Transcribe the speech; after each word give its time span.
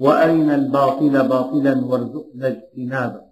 وارنا 0.00 0.54
الباطل 0.54 1.28
باطلا 1.28 1.84
وارزقنا 1.84 2.48
اجتنابه. 2.48 3.22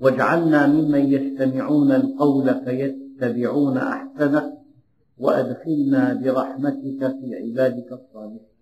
واجعلنا 0.00 0.66
ممن 0.66 1.12
يستمعون 1.12 1.92
القول 1.92 2.46
فيتبعون 2.64 3.76
أحسنه 3.78 4.58
وأدخلنا 5.18 6.14
برحمتك 6.14 7.00
في 7.20 7.34
عبادك 7.42 7.92
الصالحين. 7.92 8.54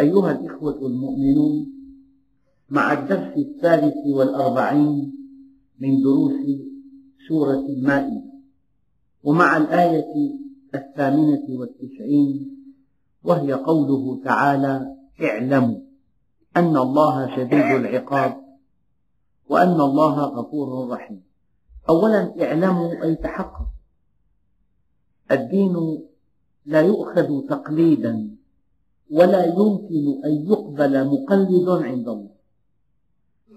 أيها 0.00 0.32
الإخوة 0.32 0.86
المؤمنون 0.86 1.72
مع 2.70 2.92
الدرس 2.92 3.36
الثالث 3.36 3.94
والأربعين 4.06 5.12
من 5.80 6.02
دروس 6.02 6.32
سورة 7.28 7.66
المائدة 7.66 8.32
ومع 9.22 9.56
الآية 9.56 10.04
الثامنة 10.74 11.46
والتسعين 11.50 12.58
وهي 13.24 13.52
قوله 13.52 14.20
تعالى 14.24 15.01
اعلموا 15.20 15.80
أن 16.56 16.76
الله 16.76 17.36
شديد 17.36 17.64
العقاب 17.80 18.42
وأن 19.48 19.80
الله 19.80 20.20
غفور 20.24 20.88
رحيم. 20.88 21.22
أولا 21.88 22.34
اعلموا 22.44 23.04
أي 23.04 23.14
تحققوا 23.14 23.66
الدين 25.30 26.04
لا 26.66 26.80
يؤخذ 26.80 27.46
تقليدا 27.48 28.36
ولا 29.10 29.44
يمكن 29.44 30.04
أن 30.24 30.32
يقبل 30.50 31.06
مقلد 31.08 31.68
عند 31.68 32.08
الله. 32.08 32.30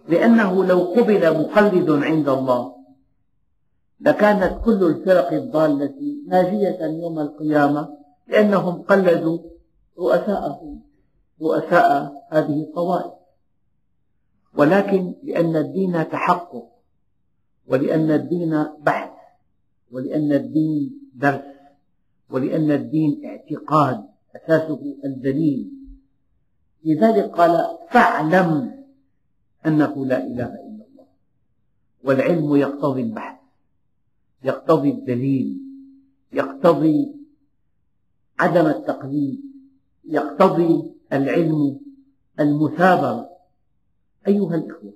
لأنه 0.08 0.65
لو 0.65 0.80
قبل 0.80 1.39
مقلد 1.41 1.89
عند 1.89 2.30
الله 2.30 2.75
لكانت 3.99 4.61
كل 4.65 4.83
الفرق 4.83 5.31
الضالة 5.33 5.95
ناجية 6.27 6.85
يوم 6.85 7.19
القيامة 7.19 7.89
لأنهم 8.27 8.81
قلدوا 8.81 9.39
رؤساءهم. 9.99 10.84
رؤساء 11.41 12.14
هذه 12.30 12.64
الطوائف 12.64 13.14
ولكن 14.53 15.14
لأن 15.23 15.55
الدين 15.55 16.09
تحقق 16.09 16.72
ولأن 17.67 18.11
الدين 18.11 18.64
بحث 18.81 19.11
ولأن 19.92 20.31
الدين 20.31 21.11
درس 21.14 21.55
ولأن 22.30 22.72
الدين 22.72 23.25
اعتقاد 23.25 24.05
أساسه 24.36 24.95
الدليل 25.05 25.72
لذلك 26.83 27.23
قال 27.23 27.77
فاعلم 27.89 28.75
أنه 29.66 30.05
لا 30.05 30.23
إله 30.23 30.45
إلا 30.45 30.86
الله. 30.92 31.08
والعلم 32.03 32.55
يقتضي 32.55 33.02
البحث 33.02 33.39
يقتضي 34.44 34.92
الدليل 34.92 35.61
يقتضي 36.33 37.16
عدم 38.39 38.67
التقليد 38.67 39.42
يقتضي 40.05 40.94
العلم 41.16 41.80
المثابرة 42.39 43.30
أيها 44.27 44.55
الإخوة 44.55 44.94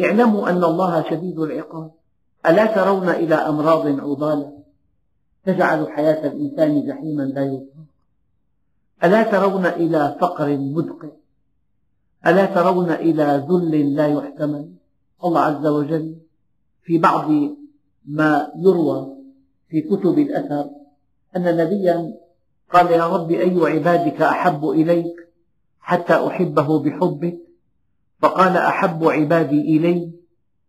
اعلموا 0.00 0.50
أن 0.50 0.64
الله 0.64 1.10
شديد 1.10 1.38
العقاب. 1.38 1.90
ألا 2.46 2.66
ترون 2.66 3.08
إلى 3.08 3.34
أمراض 3.34 4.00
عضالة 4.00 4.58
تجعل 5.44 5.88
حياة 5.88 6.26
الإنسان 6.26 6.86
جحيما 6.86 7.22
لا 7.22 7.44
يطاق؟ 7.44 7.84
ألا 9.04 9.22
ترون 9.22 9.66
إلى 9.66 10.16
فقر 10.20 10.56
مدقع 10.56 11.08
ألا 12.26 12.46
ترون 12.46 12.90
إلى 12.90 13.46
ذل 13.48 13.94
لا 13.94 14.06
يحتمل؟ 14.06 14.72
الله 15.24 15.40
عز 15.40 15.66
وجل 15.66 16.16
في 16.82 16.98
بعض 16.98 17.30
ما 18.04 18.52
يروى 18.56 19.16
في 19.68 19.80
كتب 19.80 20.18
الأثر 20.18 20.70
أن 21.36 21.56
نبيا 21.56 22.14
قال 22.72 22.90
يا 22.90 23.06
رب 23.06 23.30
أي 23.30 23.58
عبادك 23.72 24.22
أحب 24.22 24.64
إليك 24.64 25.28
حتى 25.80 26.26
أحبه 26.26 26.82
بحبك؟ 26.82 27.38
فقال 28.22 28.56
أحب 28.56 29.04
عبادي 29.04 29.60
إلي 29.76 30.12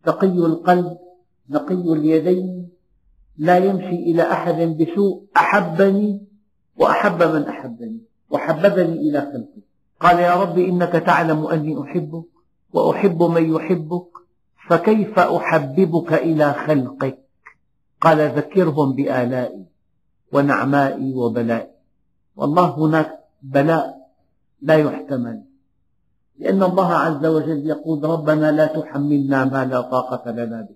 تقي 0.04 0.28
القلب 0.28 0.98
نقي 1.50 1.94
اليدين 1.94 2.70
لا 3.38 3.58
يمشي 3.58 3.96
إلى 3.96 4.32
أحد 4.32 4.56
بسوء 4.56 5.24
أحبني 5.38 6.22
وأحب 6.78 7.24
من 7.24 7.44
أحبني 7.44 8.02
وحببني 8.30 8.94
إلى 8.94 9.22
خلقي. 9.22 9.62
قال 10.00 10.20
يا 10.20 10.36
رب 10.36 10.58
إنك 10.60 10.92
تعلم 10.92 11.46
أني 11.46 11.82
أحبك 11.82 12.26
وأحب 12.74 13.24
من 13.24 13.56
يحبك 13.56 14.08
فكيف 14.70 15.20
أحببك 15.20 16.14
إلى 16.14 16.54
خلقك؟ 16.54 17.18
قال 18.02 18.18
ذكرهم 18.18 18.96
بآلائي 18.96 19.66
ونعمائي 20.32 21.14
وبلائي. 21.14 21.75
والله 22.36 22.70
هناك 22.70 23.20
بلاء 23.42 23.98
لا 24.62 24.76
يحتمل. 24.76 25.44
لأن 26.40 26.64
الله 26.64 26.94
عز 26.94 27.26
وجل 27.26 27.68
يقول 27.68 28.04
ربنا 28.04 28.52
لا 28.52 28.66
تحملنا 28.66 29.46
ما 29.46 29.66
لا 29.66 29.82
طاقة 29.82 30.32
لنا 30.32 30.62
به. 30.62 30.76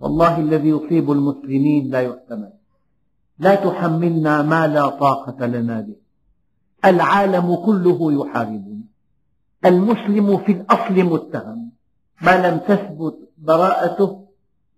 والله 0.00 0.38
الذي 0.38 0.68
يصيب 0.68 1.12
المسلمين 1.12 1.90
لا 1.90 2.00
يحتمل. 2.00 2.52
لا 3.38 3.54
تحملنا 3.54 4.42
ما 4.42 4.66
لا 4.66 4.88
طاقة 4.88 5.46
لنا 5.46 5.80
به. 5.80 5.96
العالم 6.84 7.54
كله 7.54 8.12
يحاربنا. 8.12 8.84
المسلم 9.64 10.38
في 10.38 10.52
الأصل 10.52 10.94
متهم. 10.94 11.70
ما 12.22 12.48
لم 12.48 12.58
تثبت 12.58 13.16
براءته 13.38 14.26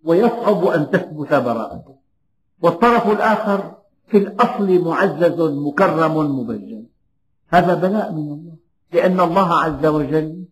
ويصعب 0.03 0.65
أن 0.65 0.91
تثبت 0.91 1.33
براءته. 1.33 1.95
والطرف 2.61 3.11
الآخر 3.11 3.82
في 4.13 4.19
الأصل 4.19 4.83
معزز 4.85 5.41
مكرم 5.41 6.39
مبجل 6.39 6.85
هذا 7.49 7.73
بلاء 7.73 8.11
من 8.11 8.31
الله. 8.31 8.55
لأن 8.93 9.19
الله 9.19 9.53
عز 9.53 9.85
وجل 9.85 10.45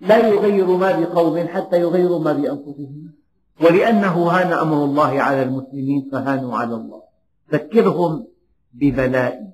لا 0.00 0.28
يغير 0.28 0.66
ما 0.66 1.00
بقوم 1.00 1.46
حتى 1.48 1.80
يغيروا 1.80 2.18
ما 2.18 2.32
بأنفسهم. 2.32 3.12
ولأنه 3.60 4.28
هان 4.28 4.52
أمر 4.52 4.84
الله 4.84 5.22
على 5.22 5.42
المسلمين 5.42 6.08
فهانوا 6.12 6.56
على 6.56 6.74
الله. 6.74 7.02
ذكرهم 7.52 8.26
ببلاء 8.72 9.52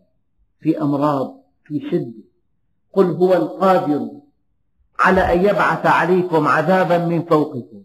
في 0.60 0.82
أمراض 0.82 1.40
في 1.64 1.80
شدة. 1.90 2.24
قل 2.92 3.06
هو 3.10 3.34
القادر 3.34 4.10
على 4.98 5.20
أن 5.20 5.40
يبعث 5.40 5.86
عليكم 5.86 6.48
عذابا 6.48 6.98
من 6.98 7.22
فوقكم. 7.22 7.82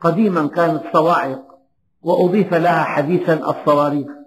قديما 0.00 0.46
كانت 0.46 0.82
صواعق 0.92 1.58
وأضيف 2.02 2.54
لها 2.54 2.82
حديثا 2.82 3.34
الصواريخ. 3.50 4.23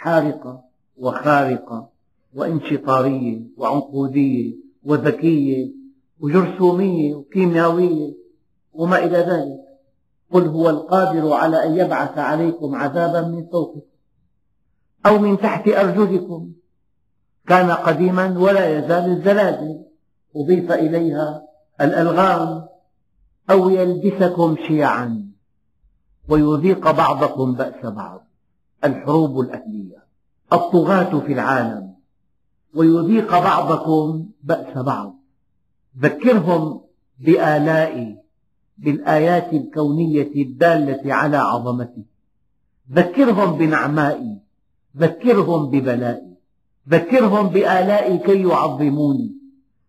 حارقة 0.00 0.64
وخارقة 0.96 1.88
وانشطارية 2.34 3.40
وعنقودية 3.56 4.54
وذكية 4.84 5.72
وجرثومية 6.20 7.14
وكيميائية 7.14 8.14
وما 8.72 8.98
إلى 8.98 9.18
ذلك. 9.18 9.60
قل 10.32 10.46
هو 10.46 10.70
القادر 10.70 11.32
على 11.32 11.66
أن 11.66 11.76
يبعث 11.76 12.18
عليكم 12.18 12.74
عذابا 12.74 13.28
من 13.28 13.46
فوقكم 13.46 13.80
أو 15.06 15.18
من 15.18 15.38
تحت 15.38 15.68
أرجلكم. 15.68 16.52
كان 17.46 17.70
قديما 17.70 18.38
ولا 18.38 18.78
يزال 18.78 19.10
الزلازل 19.10 19.84
أضيف 20.36 20.72
إليها 20.72 21.42
الألغام 21.80 22.66
أو 23.50 23.70
يلبسكم 23.70 24.56
شيعا 24.68 25.30
ويذيق 26.28 26.90
بعضكم 26.90 27.54
بأس 27.54 27.86
بعض. 27.86 28.29
الحروب 28.84 29.40
الأهلية 29.40 30.04
الطغاة 30.52 31.20
في 31.20 31.32
العالم 31.32 31.94
ويذيق 32.74 33.30
بعضكم 33.30 34.26
بأس 34.42 34.78
بعض. 34.78 35.16
ذكرهم 35.98 36.80
بآلائي 37.18 38.16
بالآيات 38.78 39.52
الكونية 39.52 40.32
الدالة 40.36 41.14
على 41.14 41.36
عظمتي 41.36 42.04
ذكرهم 42.92 43.58
بنعمائي 43.58 44.38
ذكرهم 44.96 45.70
ببلائي 45.70 46.30
ذكرهم 46.88 47.48
بآلائي 47.48 48.18
كي 48.18 48.42
يعظموني. 48.42 49.36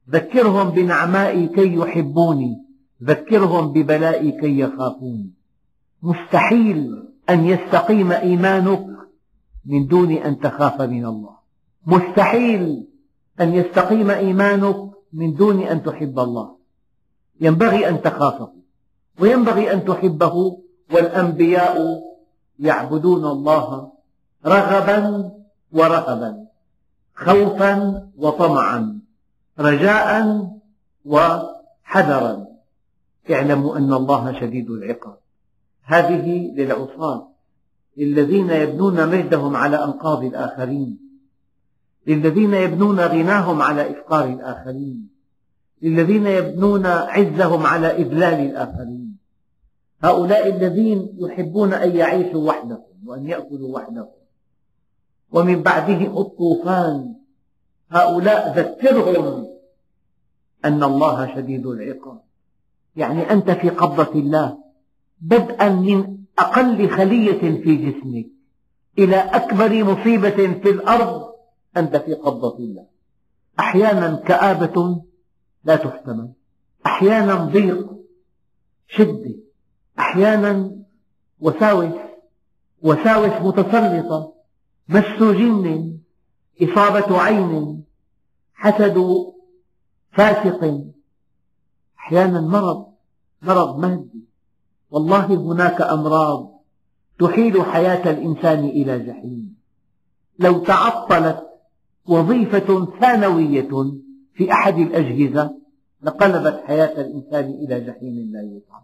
ذكرهم 0.10 0.70
بنعمائي 0.70 1.48
كي 1.48 1.76
يحبوني. 1.76 2.66
ذكرهم 3.04 3.74
ببلائي 3.74 4.32
كي 4.32 4.60
يخافوني. 4.60 5.30
مستحيل 6.04 7.11
أن 7.30 7.46
يستقيم 7.46 8.12
إيمانك 8.12 8.88
من 9.66 9.88
دون 9.88 10.12
أن 10.12 10.40
تخاف 10.40 10.82
من 10.82 11.06
الله. 11.06 11.36
مستحيل 11.86 12.88
أن 13.42 13.56
يستقيم 13.56 14.10
إيمانك 14.10 14.92
من 15.14 15.34
دون 15.34 15.62
أن 15.64 15.84
تحب 15.84 16.20
الله. 16.20 16.56
ينبغي 17.42 17.90
أن 17.90 18.02
تخافه 18.02 18.54
وينبغي 19.20 19.74
أن 19.74 19.86
تحبه 19.86 20.58
والأنبياء 20.94 21.78
يعبدون 22.60 23.26
الله 23.26 23.92
رغبا 24.46 25.32
ورهبا 25.72 26.32
خوفا 27.16 27.74
وطمعا 28.18 29.00
رجاء 29.60 30.10
وحذرا. 31.06 32.48
اعلموا 33.32 33.78
أن 33.78 33.94
الله 33.94 34.40
شديد 34.40 34.70
العقاب. 34.70 35.21
هذه 35.84 36.52
للعصاة 36.56 37.32
للذين 37.98 38.50
يبنون 38.50 39.10
مجدهم 39.10 39.56
على 39.56 39.84
أنقاض 39.84 40.24
الآخرين. 40.24 41.00
للذين 42.08 42.54
يبنون 42.54 43.00
غناهم 43.00 43.62
على 43.62 43.92
إفقار 43.92 44.26
الآخرين. 44.26 45.10
للذين 45.82 46.28
يبنون 46.28 46.86
عزهم 46.86 47.66
على 47.66 47.92
إذلال 47.92 48.40
الآخرين. 48.50 49.18
هؤلاء 50.04 50.48
الذين 50.50 51.10
يحبون 51.18 51.74
أن 51.74 51.96
يعيشوا 51.96 52.48
وحدهم 52.48 52.84
وأن 53.06 53.28
يأكلوا 53.28 53.76
وحدهم. 53.76 54.08
ومن 55.32 55.64
بعدهم 55.64 56.18
الطوفان. 56.18 57.16
هؤلاء 57.92 58.60
ذكرهم 58.60 59.48
أن 60.66 60.84
الله 60.84 61.36
شديد 61.36 61.66
العقاب. 61.66 62.22
يعني 62.96 63.32
أنت 63.32 63.52
في 63.52 63.70
قبضة 63.70 64.20
الله. 64.20 64.71
بدءا 65.22 65.70
من 65.70 66.18
أقل 66.40 66.90
خلية 66.90 67.62
في 67.64 67.76
جسمك 67.76 68.28
إلى 68.98 69.16
أكبر 69.16 69.84
مصيبة 69.84 70.60
في 70.62 70.70
الأرض 70.70 71.32
أنت 71.78 71.96
في 71.96 72.14
قبضة 72.14 72.58
الله. 72.58 72.86
أحيانا 73.60 74.16
كآبة 74.16 75.02
لا 75.64 75.76
تحتمل 75.76 76.32
أحيانا 76.86 77.36
ضيق 77.36 77.92
شدة 78.88 79.36
أحيانا 80.00 80.76
وساوس 81.40 81.94
وساوس 82.82 83.42
متسلطة 83.42 84.34
مس 84.90 85.20
جن 85.20 85.98
إصابة 86.62 87.22
عين 87.22 87.84
حسد 88.54 89.06
فاسق 90.12 90.84
أحيانا 92.00 92.42
مرض 92.42 92.94
مرض 93.42 93.80
مادي 93.80 94.26
والله 94.92 95.26
هناك 95.26 95.82
أمراض 95.82 96.52
تحيل 97.20 97.64
حياة 97.64 98.12
الإنسان 98.12 98.60
إلى 98.60 99.00
جحيم. 99.00 99.56
لو 100.40 100.60
تعطلت 100.60 101.48
وظيفة 102.08 102.88
ثانوية 103.00 103.92
في 104.34 104.52
أحد 104.52 104.78
الأجهزة 104.78 105.56
لقلبت 106.04 106.62
حياة 106.66 107.02
الإنسان 107.02 107.46
إلى 107.46 107.80
جحيم 107.80 108.32
لا 108.34 108.42
يطعم 108.42 108.82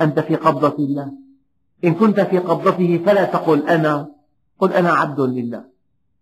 أنت 0.00 0.20
في 0.20 0.36
قبضة 0.36 0.84
الله. 0.84 1.12
إن 1.84 1.94
كنت 1.94 2.20
في 2.20 2.38
قبضته 2.38 3.02
فلا 3.06 3.24
تقل 3.24 3.68
أنا 3.68 4.10
قل 4.58 4.72
أنا 4.72 4.90
عبد 4.90 5.20
لله. 5.20 5.64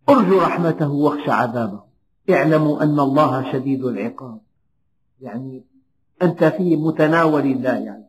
ارجو 0.08 0.38
رحمته 0.38 0.90
واخشى 0.90 1.30
عذابه. 1.30 1.82
اعلموا 2.30 2.82
أن 2.82 3.00
الله 3.00 3.52
شديد 3.52 3.84
العقاب. 3.84 4.40
يعني 5.20 5.64
أنت 6.22 6.44
في 6.44 6.76
متناول 6.76 7.42
الله 7.42 7.74
يعني. 7.74 8.07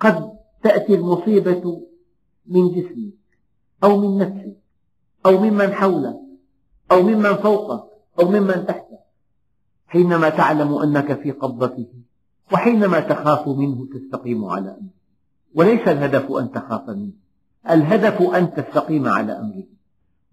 قد 0.00 0.32
تأتي 0.62 0.94
المصيبة 0.94 1.82
من 2.46 2.68
جسمك 2.68 3.20
أو 3.84 3.96
من 3.96 4.18
نفسك 4.18 4.56
أو 5.26 5.38
ممن 5.38 5.72
حولك 5.72 6.16
أو 6.92 7.02
ممن 7.02 7.34
فوقك 7.34 7.84
أو 8.20 8.28
ممن 8.28 8.66
تحتك. 8.66 9.00
حينما 9.86 10.28
تعلم 10.28 10.74
أنك 10.74 11.20
في 11.22 11.30
قبضته 11.30 11.86
وحينما 12.52 13.00
تخاف 13.00 13.48
منه 13.48 13.86
تستقيم 13.94 14.44
على 14.44 14.70
أمره 14.70 14.90
وليس 15.54 15.88
الهدف 15.88 16.32
أن 16.32 16.52
تخاف 16.52 16.88
منه 16.88 17.12
الهدف 17.70 18.22
أن 18.22 18.54
تستقيم 18.54 19.08
على 19.08 19.32
أمره. 19.32 19.64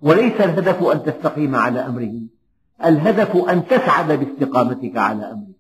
وليس 0.02 0.42
الهدف 0.42 0.84
أن 0.84 1.04
تستقيم 1.04 1.56
على 1.56 1.80
أمره 1.80 2.22
الهدف 2.86 3.36
أن 3.36 3.68
تسعد 3.68 4.12
باستقامتك 4.12 4.98
على 4.98 5.32
أمره. 5.32 5.54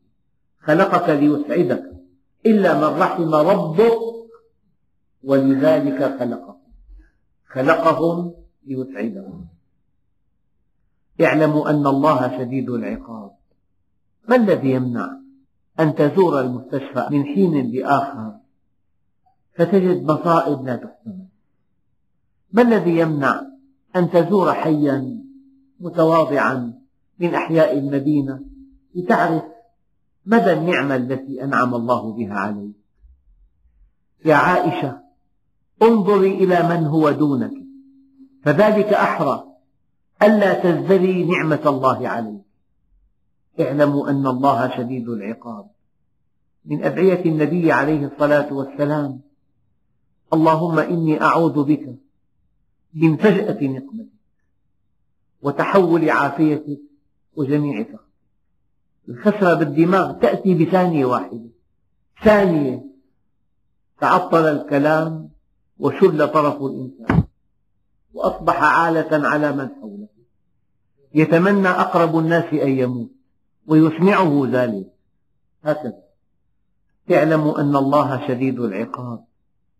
خلقك 0.61 1.09
ليسعدك. 1.09 1.96
إلا 2.47 2.71
من 2.77 3.01
رحم 3.01 3.35
ربك 3.35 3.99
ولذلك 5.23 6.19
خلقهم. 6.19 6.57
خلقهم 7.47 8.33
ليسعدهم 8.67 9.47
اعلموا 11.21 11.69
أن 11.69 11.87
الله 11.87 12.37
شديد 12.37 12.69
العقاب. 12.69 13.31
ما 14.29 14.35
الذي 14.35 14.71
يمنع 14.71 15.09
أن 15.79 15.95
تزور 15.95 16.41
المستشفى 16.41 17.07
من 17.11 17.25
حين 17.25 17.71
لآخر 17.71 18.33
فتجد 19.55 20.03
مصائب 20.03 20.65
لا 20.65 20.75
تحتمل؟ 20.75 21.25
ما 22.51 22.61
الذي 22.61 22.97
يمنع 22.97 23.41
أن 23.95 24.09
تزور 24.09 24.53
حيا 24.53 25.23
متواضعا 25.79 26.73
من 27.19 27.33
أحياء 27.35 27.77
المدينة 27.77 28.41
لتعرف 28.95 29.43
مدى 30.27 30.53
النعمة 30.53 30.95
التي 30.95 31.43
أنعم 31.43 31.75
الله 31.75 32.13
بها 32.13 32.33
عليك؟ 32.33 32.75
يا 34.25 34.35
عائشة 34.35 34.99
انظري 35.81 36.33
إلى 36.43 36.69
من 36.69 36.85
هو 36.85 37.11
دونك 37.11 37.53
فذلك 38.43 38.93
أحرى 38.93 39.43
ألا 40.21 40.53
تزدري 40.53 41.25
نعمة 41.25 41.61
الله 41.65 42.07
عليك. 42.07 42.41
اعلموا 43.59 44.09
أن 44.09 44.27
الله 44.27 44.77
شديد 44.77 45.09
العقاب. 45.09 45.69
من 46.65 46.83
أدعية 46.83 47.25
النبي 47.25 47.71
عليه 47.71 48.05
الصلاة 48.05 48.53
والسلام 48.53 49.21
اللهم 50.33 50.79
إني 50.79 51.21
أعوذ 51.21 51.63
بك 51.63 51.95
من 52.93 53.17
فجأة 53.17 53.67
نقمتك 53.67 54.17
وتحول 55.41 56.09
عافيتك 56.09 56.79
وجميع 57.35 57.83
سخطك 57.83 58.06
الخسرة 59.09 59.53
بالدماغ 59.53 60.11
تأتي 60.11 60.53
بثانية 60.53 61.05
واحدة. 61.05 61.49
ثانية 62.23 62.85
تعطل 63.99 64.45
الكلام 64.45 65.29
وشل 65.79 66.27
طرف 66.27 66.61
الإنسان. 66.61 67.23
وأصبح 68.13 68.63
عالة 68.63 69.27
على 69.27 69.51
من 69.51 69.69
حوله. 69.81 70.07
يتمنى 71.13 71.67
أقرب 71.67 72.19
الناس 72.19 72.53
أن 72.53 72.69
يموت 72.69 73.11
ويسمعه 73.67 74.47
ذلك. 74.51 74.93
هكذا. 75.63 76.03
اعلموا 77.11 77.61
أن 77.61 77.75
الله 77.75 78.27
شديد 78.27 78.59
العقاب. 78.59 79.25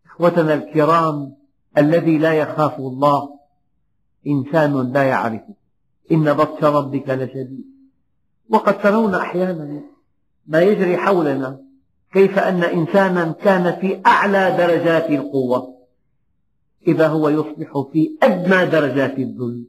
إخوتنا 0.05 0.53
الكرام 0.53 1.35
الذي 1.77 2.17
لا 2.17 2.33
يخاف 2.33 2.79
الله 2.79 3.39
إنسان 4.27 4.93
لا 4.93 5.03
يعرفه. 5.03 5.55
إن 6.11 6.33
بطش 6.33 6.63
ربك 6.63 7.09
لشديد. 7.09 7.76
وقد 8.49 8.81
ترون 8.81 9.15
أحيانا 9.15 9.81
ما 10.47 10.61
يجري 10.61 10.97
حولنا 10.97 11.59
كيف 12.13 12.39
أن 12.39 12.63
إنسانا 12.63 13.31
كان 13.31 13.79
في 13.79 14.01
أعلى 14.05 14.55
درجات 14.57 15.09
القوة. 15.09 15.77
إذا 16.87 17.07
هو 17.07 17.29
يصبح 17.29 17.71
في 17.93 18.17
أدنى 18.23 18.65
درجات 18.65 19.17
الذل. 19.17 19.65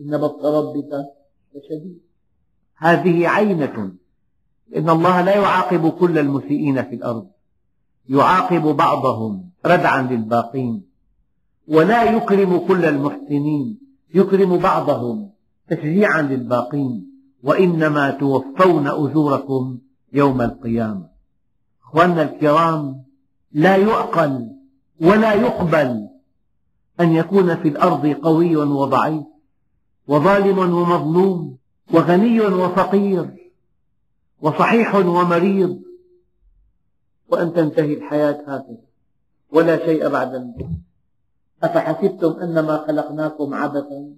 إن 0.00 0.18
بطش 0.18 0.44
ربك 0.44 0.90
لشديد. 1.54 2.00
هذه 2.76 3.28
عينة. 3.28 3.92
إن 4.76 4.90
الله 4.90 5.20
لا 5.20 5.36
يعاقب 5.36 5.90
كل 5.90 6.18
المسيئين 6.18 6.82
في 6.82 6.94
الأرض. 6.94 7.26
يعاقب 8.08 8.62
بعضهم 8.62 9.50
ردعا 9.66 10.02
للباقين. 10.02 10.82
ولا 11.68 12.16
يكرم 12.16 12.58
كل 12.58 12.84
المحسنين. 12.84 13.80
يكرم 14.14 14.58
بعضهم 14.58 15.30
تشجيعا 15.68 16.22
للباقين. 16.22 17.10
وإنما 17.42 18.10
توفون 18.10 18.86
أجوركم 18.86 19.78
يوم 20.12 20.40
القيامة. 20.40 21.08
أخواننا 21.84 22.22
الكرام 22.22 23.04
لا 23.52 23.76
يعقل 23.76 24.50
ولا 25.00 25.32
يقبل 25.34 26.08
أن 27.00 27.12
يكون 27.12 27.56
في 27.56 27.68
الأرض 27.68 28.06
قوي 28.06 28.56
وضعيف 28.56 29.24
وظالم 30.08 30.58
ومظلوم 30.58 31.56
وغني 31.92 32.40
وفقير 32.40 33.50
وصحيح 34.42 34.94
ومريض 34.94 35.82
وأن 37.28 37.52
تنتهي 37.52 37.94
الحياة 37.94 38.42
هكذا. 38.46 38.78
ولا 39.52 39.86
شيء 39.86 40.08
بعد 40.08 40.34
الموت. 40.34 40.70
أفحسبتم 41.62 42.32
أنما 42.42 42.84
خلقناكم 42.86 43.54
عبثا 43.54 44.14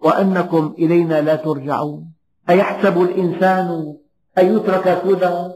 وأنكم 0.00 0.74
إلينا 0.78 1.20
لا 1.20 1.36
ترجعون؟ 1.36 2.13
أيحسب 2.50 3.02
الإنسان 3.02 3.96
أن 4.38 4.56
يترك 4.56 5.02
سدى؟ 5.04 5.52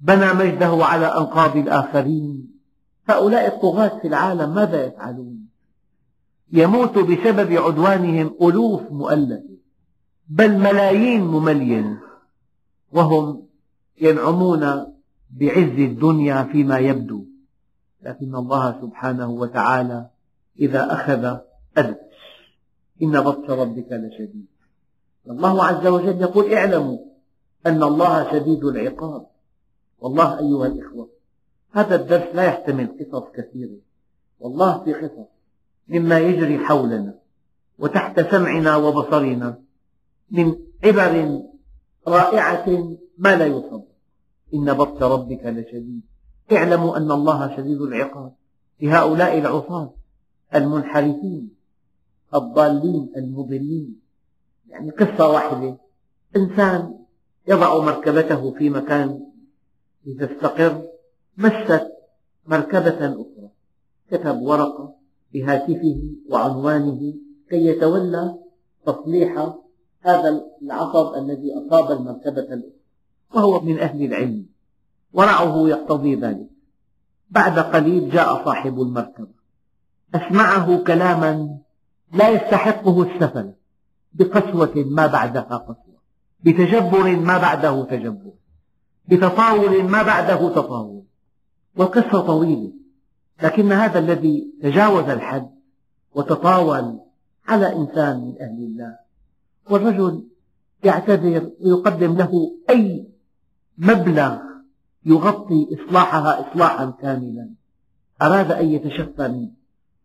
بنى 0.00 0.32
مجده 0.32 0.84
على 0.84 1.06
أنقاض 1.06 1.56
الآخرين. 1.56 2.48
هؤلاء 3.08 3.46
الطغاة 3.46 3.98
في 3.98 4.08
العالم 4.08 4.54
ماذا 4.54 4.84
يفعلون؟ 4.84 5.48
يموت 6.52 6.98
بسبب 6.98 7.52
عدوانهم 7.52 8.34
ألوف 8.42 8.92
مؤلفة 8.92 9.42
بل 10.28 10.58
ملايين 10.58 11.24
مملين 11.24 11.98
وهم 12.92 13.42
ينعمون 14.00 14.60
بعز 15.30 15.78
الدنيا 15.78 16.42
فيما 16.42 16.78
يبدو. 16.78 17.24
لكن 18.02 18.34
الله 18.34 18.80
سبحانه 18.80 19.30
وتعالى 19.30 20.06
إذا 20.58 20.92
أخذ 20.92 21.36
أدب 21.76 21.96
إن 23.02 23.20
بطش 23.20 23.50
ربك 23.50 23.92
لشديد. 23.92 24.46
الله 25.30 25.64
عز 25.64 25.86
وجل 25.86 26.20
يقول 26.20 26.52
اعلموا 26.52 26.98
أن 27.66 27.82
الله 27.82 28.32
شديد 28.32 28.64
العقاب. 28.64 29.26
والله 30.00 30.38
أيها 30.38 30.66
الإخوة 30.66 31.08
هذا 31.72 31.94
الدرس 31.94 32.34
لا 32.34 32.44
يحتمل 32.44 32.88
قصص 33.00 33.24
كثيرة. 33.34 33.78
والله 34.40 34.84
في 34.84 34.94
قصص 34.94 35.28
مما 35.88 36.18
يجري 36.18 36.58
حولنا 36.58 37.14
وتحت 37.78 38.20
سمعنا 38.20 38.76
وبصرنا 38.76 39.58
من 40.30 40.56
عبر 40.84 41.42
رائعة 42.08 42.96
ما 43.18 43.36
لا 43.36 43.46
يصدق. 43.46 43.84
إن 44.54 44.72
بطش 44.72 45.02
ربك 45.02 45.44
لشديد. 45.44 46.02
اعلموا 46.52 46.96
أن 46.96 47.10
الله 47.12 47.56
شديد 47.56 47.80
العقاب. 47.80 48.32
لهؤلاء 48.80 49.38
العصاة 49.38 49.94
المنحرفين 50.54 51.50
الضالين 52.34 53.12
المضلين. 53.16 54.07
يعني 54.68 54.90
قصة 54.90 55.28
واحدة. 55.28 55.78
إنسان 56.36 56.98
يضع 57.48 57.78
مركبته 57.78 58.50
في 58.50 58.70
مكان 58.70 59.20
لتستقر 60.06 60.82
مست 61.36 61.88
مركبة 62.46 63.06
أخرى. 63.06 63.50
كتب 64.10 64.40
ورقة 64.40 64.94
بهاتفه 65.32 66.02
وعنوانه 66.30 67.14
كي 67.50 67.66
يتولى 67.66 68.34
تصليح 68.86 69.54
هذا 70.00 70.42
العصب 70.62 71.14
الذي 71.14 71.52
أصاب 71.54 71.98
المركبة 71.98 72.40
الأخرى 72.40 72.78
وهو 73.34 73.60
من 73.60 73.78
أهل 73.78 74.04
العلم. 74.04 74.46
ورعه 75.12 75.68
يقتضي 75.68 76.14
ذلك. 76.14 76.48
بعد 77.30 77.58
قليل 77.58 78.10
جاء 78.10 78.44
صاحب 78.44 78.80
المركبة. 78.80 79.38
أسمعه 80.14 80.84
كلاما 80.84 81.58
لا 82.12 82.28
يستحقه 82.28 83.02
السفل 83.02 83.52
بقسوة 84.12 84.72
ما 84.76 85.06
بعدها 85.06 85.42
قسوة. 85.42 85.98
بتجبر 86.40 87.16
ما 87.16 87.38
بعده 87.38 87.84
تجبر. 87.84 88.32
بتطاول 89.08 89.84
ما 89.84 90.02
بعده 90.02 90.48
تطاول. 90.48 91.02
والقصة 91.76 92.20
طويلة 92.20 92.72
لكن 93.42 93.72
هذا 93.72 93.98
الذي 93.98 94.54
تجاوز 94.62 95.04
الحد 95.04 95.50
وتطاول 96.14 97.00
على 97.48 97.76
إنسان 97.76 98.20
من 98.20 98.34
أهل 98.40 98.64
الله. 98.64 98.98
والرجل 99.70 100.28
يعتذر 100.84 101.50
ويقدم 101.60 102.16
له 102.16 102.32
أي 102.70 103.08
مبلغ 103.78 104.38
يغطي 105.04 105.68
إصلاحها 105.74 106.50
إصلاحا 106.50 106.90
كاملا. 107.00 107.50
أراد 108.22 108.52
أن 108.52 108.66
يتشفى 108.66 109.28
منه. 109.28 109.50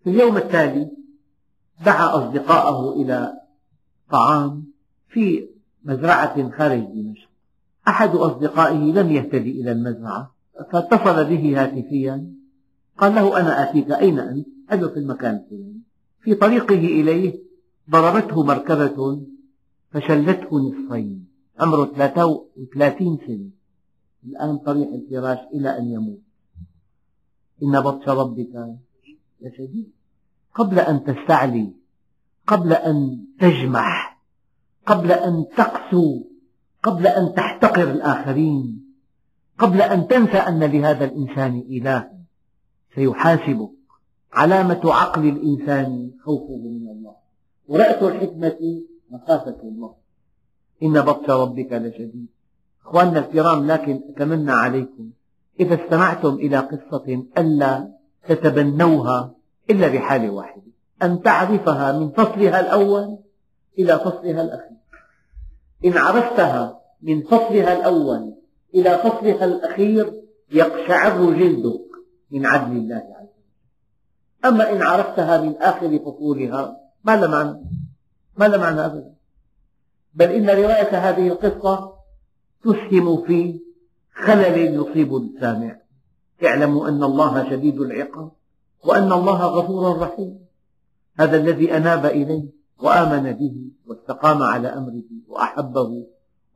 في 0.04 0.10
اليوم 0.10 0.38
التالي 0.38 0.92
دعا 1.86 2.18
أصدقاءه 2.18 2.94
إلى 2.94 3.34
طعام 4.14 4.64
في 5.10 5.50
مزرعة 5.84 6.50
خارج 6.58 6.84
دمشق. 6.96 7.30
أحد 7.88 8.10
أصدقائه 8.16 8.94
لم 8.98 9.12
يهتدي 9.12 9.62
إلى 9.62 9.72
المزرعة 9.72 10.36
فاتصل 10.72 11.26
به 11.26 11.64
هاتفيا. 11.64 12.34
قال 12.98 13.16
له 13.16 13.40
أنا 13.40 13.64
آتيك 13.64 13.92
أين 13.92 14.20
أنت؟ 14.20 14.48
قال 14.70 14.82
له 14.82 14.88
في 14.88 15.00
المكان 15.00 15.36
الفلاني. 15.36 15.82
في 16.22 16.36
طريقه 16.36 16.76
إليه 16.76 17.40
ضربته 17.90 18.44
مركبة 18.44 19.22
فشلته 19.92 20.60
نصفين. 20.60 21.28
عمره 21.60 21.86
33 21.86 23.18
سنة. 23.28 23.50
الآن 24.26 24.58
طريح 24.58 24.88
الفراش 24.88 25.40
إلى 25.54 25.78
أن 25.78 25.86
يموت. 25.92 26.22
إن 27.64 27.82
بطش 27.82 28.10
ربك 28.10 28.76
لشديد. 29.42 29.92
قبل 30.54 30.80
أن 30.80 31.04
تستعلي 31.04 31.83
قبل 32.48 32.74
أن 32.74 33.26
تجمح 33.40 34.20
قبل 34.86 35.12
أن 35.12 35.46
تقسو 35.58 36.24
قبل 36.84 37.08
أن 37.08 37.34
تحتقر 37.34 37.92
الآخرين 37.92 38.84
قبل 39.58 39.82
أن 39.82 40.08
تنسى 40.08 40.38
أن 40.38 40.64
لهذا 40.64 41.06
الإنسان 41.06 41.64
إله 41.70 42.10
سيحاسبك. 42.96 43.70
علامة 44.34 44.82
عقل 44.86 45.28
الإنسان 45.28 46.12
خوفه 46.24 46.58
من 46.58 46.88
الله. 46.90 47.16
ورأس 47.68 48.04
الحكمة 48.04 48.82
مخافة 49.12 49.58
الله 49.64 49.94
إن 50.84 51.02
بطش 51.02 51.30
ربك 51.30 51.74
لشديد. 51.74 52.28
أخواننا 52.86 53.20
الكرام 53.20 53.72
لكن 53.72 54.02
أتمنى 54.10 54.52
عليكم 54.52 55.10
إذا 55.60 55.86
استمعتم 55.86 56.34
إلى 56.34 56.58
قصة 56.58 57.24
ألا 57.38 57.92
تتبنوها 58.28 59.36
إلا 59.70 59.88
بحالة 59.88 60.30
واحدة 60.30 60.53
أن 61.04 61.22
تعرفها 61.22 61.92
من 61.92 62.12
فصلها 62.12 62.60
الأول 62.60 63.18
إلى 63.80 64.00
فصلها 64.00 64.42
الأخير. 64.42 64.78
إن 65.86 65.98
عرفتها 65.98 66.82
من 67.02 67.22
فصلها 67.24 67.78
الأول 67.80 68.34
إلى 68.76 68.98
فصلها 68.98 69.46
الأخير 69.46 70.14
يقشعر 70.52 71.34
جلدك 71.34 71.82
من 72.32 72.46
عدل 72.46 72.78
الله 72.78 72.96
عز 72.96 73.04
وجل. 73.04 73.30
أما 74.46 74.72
إن 74.72 74.82
عرفتها 74.82 75.42
من 75.42 75.56
آخر 75.62 76.00
فصولها 76.00 76.78
ما 77.04 77.16
لها 77.16 77.28
معنى؟ 77.28 77.60
ما 78.38 78.48
لها 78.48 78.58
معنى 78.58 78.86
أبدا. 78.86 79.14
بل 80.14 80.32
إن 80.32 80.50
رواية 80.50 81.10
هذه 81.10 81.28
القصة 81.28 81.94
تسهم 82.64 83.24
في 83.26 83.60
خلل 84.14 84.76
يصيب 84.76 85.16
السامع. 85.16 85.78
اعلموا 86.46 86.88
أن 86.88 87.04
الله 87.04 87.50
شديد 87.50 87.80
العقاب 87.80 88.32
وأن 88.84 89.12
الله 89.12 89.46
غفور 89.46 90.00
رحيم. 90.00 90.40
هذا 91.20 91.38
الذي 91.38 91.78
أناب 91.78 92.06
إليه 92.06 92.46
وآمن 92.80 93.32
به 93.32 93.56
واستقام 93.88 94.44
على 94.44 94.68
أمره 94.68 95.10
وأحبه 95.28 96.08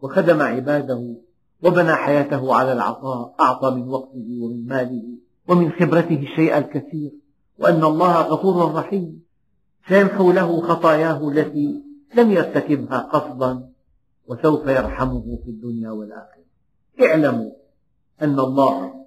وخدم 0.02 0.42
عباده 0.42 1.16
وبنى 1.64 1.94
حياته 1.94 2.56
على 2.56 2.74
العطاء 2.74 3.36
أعطى 3.40 3.72
من 3.72 3.88
وقته 3.90 4.40
ومن 4.42 4.68
ماله 4.68 5.04
ومن 5.48 5.72
خبرته 5.72 6.20
الشيء 6.32 6.58
الكثير 6.58 7.12
وأن 7.60 7.84
الله 7.84 8.22
غفور 8.22 8.74
رحيم. 8.74 9.24
سيمحو 9.88 10.32
له 10.32 10.62
خطاياه 10.62 11.30
التي 11.30 11.84
لم 12.16 12.32
يرتكبها 12.32 13.00
قصدا 13.00 13.70
وسوف 14.28 14.68
يرحمه 14.68 15.40
في 15.46 15.50
الدنيا 15.50 15.92
والآخرة. 15.92 16.44
اعلموا 17.02 17.52
أن 18.22 18.40
الله 18.40 19.06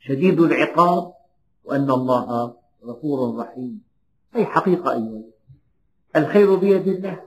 شديد 0.00 0.40
العقاب 0.40 1.12
وأن 1.64 1.90
الله 1.90 2.54
غفور 2.84 3.36
رحيم. 3.36 3.89
هي 4.34 4.46
حقيقة 4.46 4.92
أيها 4.92 5.22
الخير 6.16 6.54
بيد 6.54 6.88
الله 6.88 7.20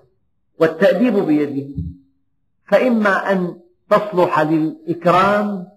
والتأديب 0.60 1.14
بيده. 1.16 1.76
فإما 2.66 3.32
أن 3.32 3.60
تصلح 3.90 4.40
للإكرام 4.40 5.68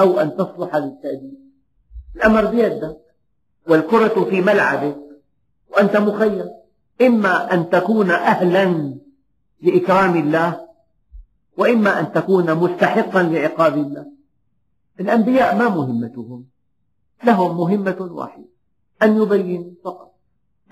أو 0.00 0.20
أن 0.20 0.36
تصلح 0.36 0.76
للتأديب. 0.76 1.34
الأمر 2.16 2.44
بيدك 2.44 2.96
والكرة 3.68 4.24
في 4.30 4.40
ملعبك 4.40 4.98
وأنت 5.70 5.96
مخير. 5.96 6.50
إما 7.02 7.54
أن 7.54 7.70
تكون 7.70 8.10
أهلا 8.10 8.94
لإكرام 9.62 10.16
الله 10.16 10.68
وإما 11.56 12.00
أن 12.00 12.12
تكون 12.12 12.54
مستحقا 12.54 13.22
لعقاب 13.22 13.74
الله. 13.74 14.06
الأنبياء 15.00 15.56
ما 15.58 15.68
مهمتهم. 15.68 16.44
لهم 17.24 17.56
مهمة 17.56 17.96
واحدة 18.00 18.44
أن 19.02 19.22
يبينوا 19.22 19.70
فقط. 19.84 20.13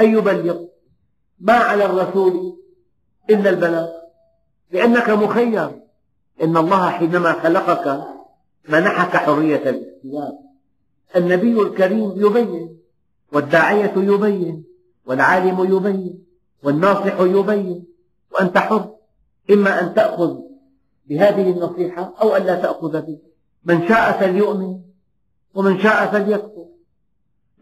أن 0.02 0.18
يبلغ 0.18 0.64
ما 1.40 1.52
على 1.52 1.84
الرسول 1.84 2.58
إلا 3.30 3.50
البلاغ. 3.50 3.88
لأنك 4.70 5.10
مخير. 5.10 5.70
إن 6.42 6.56
الله 6.56 6.90
حينما 6.90 7.32
خلقك 7.32 8.04
منحك 8.68 9.16
حرية 9.16 9.70
الاختيار. 9.70 10.32
النبي 11.16 11.62
الكريم 11.62 12.12
يبين 12.16 12.78
والداعية 13.32 13.92
يبين 13.96 14.64
والعالم 15.06 15.76
يبين 15.76 16.24
والناصح 16.62 17.20
يبين. 17.20 17.84
وأنت 18.32 18.58
حر. 18.58 18.94
إما 19.50 19.80
أن 19.80 19.94
تأخذ 19.94 20.38
بهذه 21.06 21.50
النصيحة 21.50 22.14
أو 22.22 22.36
أن 22.36 22.42
لا 22.42 22.54
تأخذ 22.54 22.92
بها. 23.02 23.18
من 23.64 23.88
شاء 23.88 24.20
فليؤمن 24.20 24.80
ومن 25.54 25.80
شاء 25.80 26.06
فليكفر. 26.06 26.66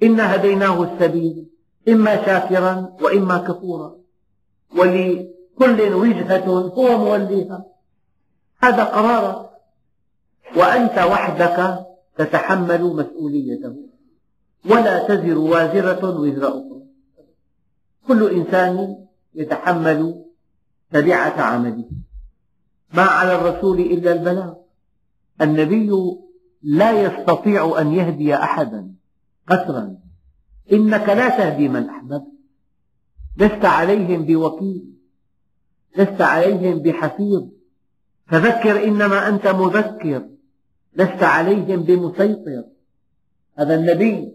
إنا 0.02 0.35
هديناه 0.35 0.82
السبيل. 0.82 1.50
إما 1.89 2.27
شاكرا 2.27 2.97
وإما 3.03 3.39
كفورا. 3.39 3.97
ولكل 4.77 5.95
وجهة 5.95 6.49
هو 6.49 6.99
موليها. 6.99 7.65
هذا 8.59 8.85
قرارك 8.85 9.51
وأنت 10.57 10.99
وحدك 10.99 11.87
تتحمل 12.17 12.83
مسؤوليته. 12.83 13.77
ولا 14.71 15.09
تزر 15.09 15.39
وازرة 15.39 16.21
وزر 16.21 16.49
أخرى. 16.49 16.83
كل 18.09 18.31
إنسان 18.31 19.07
يتحمل 19.35 20.25
تبعة 20.91 21.41
عمله. 21.41 21.91
ما 22.93 23.03
على 23.03 23.35
الرسول 23.35 23.81
إلا 23.81 24.13
البلاغ. 24.13 24.55
النبي 25.41 25.91
لا 26.63 27.03
يستطيع 27.03 27.81
أن 27.81 27.95
يهدي 27.95 28.35
أحدا 28.35 28.93
قسرا. 29.49 29.97
إنك 30.73 31.09
لا 31.09 31.29
تهدي 31.29 31.69
من 31.69 31.89
أحببت. 31.89 32.33
لست 33.37 33.65
عليهم 33.65 34.23
بوكيل. 34.25 34.85
لست 35.97 36.21
عليهم 36.21 36.79
بحفيظ. 36.79 37.43
فذكر 38.27 38.85
إنما 38.85 39.29
أنت 39.29 39.47
مذكر. 39.47 40.29
لست 40.97 41.23
عليهم 41.23 41.83
بمسيطر. 41.83 42.65
هذا 43.59 43.75
النبي 43.75 44.33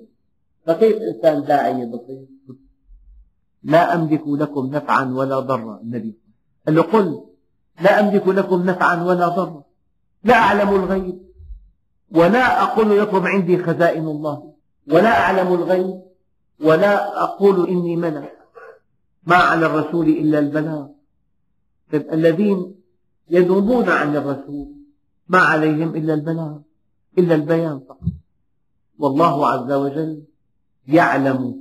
فكيف 0.66 0.96
إنسان 0.96 1.44
داعية 1.44 1.86
بسيط 1.86 2.28
لا 3.64 3.96
أملك 3.96 4.24
لكم 4.28 4.66
نفعا 4.66 5.06
ولا 5.06 5.40
ضرا. 5.40 5.80
النبي 5.84 6.18
قال 6.66 6.76
له 6.76 6.82
قل 6.82 7.26
لا 7.82 8.00
أملك 8.00 8.28
لكم 8.28 8.66
نفعا 8.66 9.04
ولا 9.04 9.28
ضرا. 9.28 9.64
لا 10.24 10.34
أعلم 10.34 10.70
الغيب. 10.70 11.22
ولا 12.12 12.64
أقول 12.64 13.00
لكم 13.00 13.28
عندي 13.28 13.58
خزائن 13.58 14.08
الله. 14.08 14.54
ولا 14.92 15.20
أعلم 15.20 15.54
الغيب. 15.54 16.02
ولا 16.60 17.24
أقول 17.24 17.70
إني 17.70 17.96
ملك 17.96 18.38
ما 19.24 19.36
على 19.36 19.66
الرسول 19.66 20.08
إلا 20.10 20.40
البلاغ. 20.40 20.88
طيب 21.92 22.14
الذين 22.14 22.76
ينوبون 23.30 23.90
عن 23.90 24.16
الرسول 24.16 24.68
ما 25.28 25.40
عليهم 25.40 25.96
إلا 25.96 26.14
البلاغ 26.14 26.58
إلا 27.18 27.36
البيان 27.36 27.80
فقط. 27.80 28.08
والله 29.00 29.48
عز 29.48 29.72
وجل 29.72 30.24
يعلم 30.88 31.56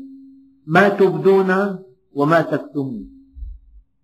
ما 0.66 0.88
تبدون 0.88 1.78
وما 2.14 2.40
تكتمون. 2.42 3.10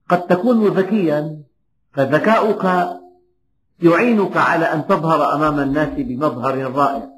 قد 0.09 0.27
تكون 0.27 0.67
ذكيا 0.67 1.43
فذكاؤك 1.93 2.65
يعينك 3.83 4.37
على 4.37 4.65
أن 4.65 4.87
تظهر 4.87 5.35
أمام 5.35 5.61
الناس 5.61 5.99
بمظهر 5.99 6.73
رائع 6.73 7.11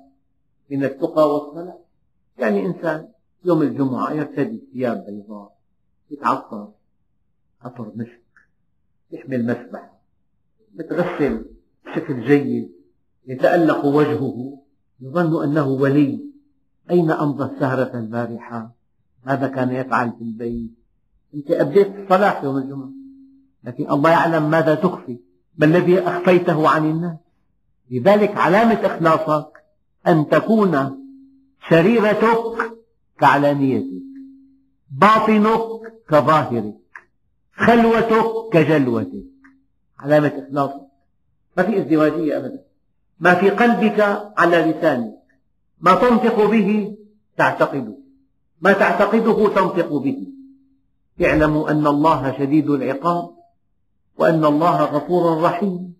من 0.70 0.84
التقى 0.84 1.34
والصلاة. 1.34 1.78
يعني 2.38 2.66
إنسان 2.66 3.08
يوم 3.44 3.62
الجمعة 3.62 4.12
يرتدي 4.12 4.62
ثياب 4.72 5.06
بيضاء 5.06 5.56
يتعطر 6.10 6.68
عطر 7.62 7.92
مسك 7.96 8.22
يحمل 9.10 9.46
مسبح 9.46 9.90
متغسل 10.74 11.44
بشكل 11.86 12.24
جيد 12.24 12.72
يتألق 13.26 13.84
وجهه 13.84 14.58
يظن 15.00 15.44
أنه 15.44 15.68
ولي. 15.68 16.24
أين 16.90 17.10
أمضى 17.10 17.54
السهرة 17.54 17.98
البارحة؟ 17.98 18.70
ماذا 19.26 19.48
كان 19.48 19.70
يفعل 19.70 20.12
في 20.18 20.24
البيت؟ 20.24 20.70
أنت 21.34 21.50
أبديت 21.50 21.86
الصلاة 21.98 22.44
يوم 22.44 22.56
الجمعة. 22.56 22.90
لكن 23.64 23.90
الله 23.90 24.10
يعلم 24.10 24.50
ماذا 24.50 24.74
تخفي. 24.74 25.18
ما 25.58 25.66
الذي 25.66 25.98
أخفيته 25.98 26.68
عن 26.68 26.90
الناس؟ 26.90 27.16
لذلك 27.90 28.36
علامة 28.36 28.86
إخلاصك 28.86 29.64
أن 30.06 30.28
تكون 30.28 31.02
سريرتك 31.70 32.71
كعلانيتك 33.22 34.02
باطنك 34.90 35.60
كظاهرك. 36.10 36.74
خلوتك 37.56 38.26
كجلوتك. 38.52 39.24
علامة 39.98 40.32
إخلاصك 40.46 40.86
ما 41.56 41.62
في 41.62 41.78
ازدواجية 41.78 42.36
أبدا. 42.36 42.62
ما 43.20 43.34
في 43.34 43.50
قلبك 43.50 44.00
على 44.36 44.56
لسانك. 44.56 45.14
ما 45.80 45.94
تنطق 45.94 46.50
به 46.50 46.96
تعتقده. 47.36 47.96
ما 48.60 48.72
تعتقده 48.72 49.48
تنطق 49.48 49.96
به. 49.96 50.26
اعلموا 51.24 51.70
أن 51.70 51.86
الله 51.86 52.38
شديد 52.38 52.70
العقاب 52.70 53.30
وأن 54.18 54.44
الله 54.44 54.84
غفور 54.84 55.42
رحيم. 55.42 55.94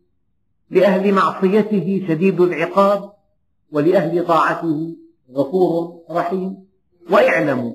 لأهل 0.71 1.15
معصيته 1.15 2.05
شديد 2.09 2.41
العقاب 2.41 3.13
ولأهل 3.73 4.27
طاعته 4.27 4.97
غفور 5.35 6.03
رحيم. 6.11 6.72
واعلموا 7.11 7.73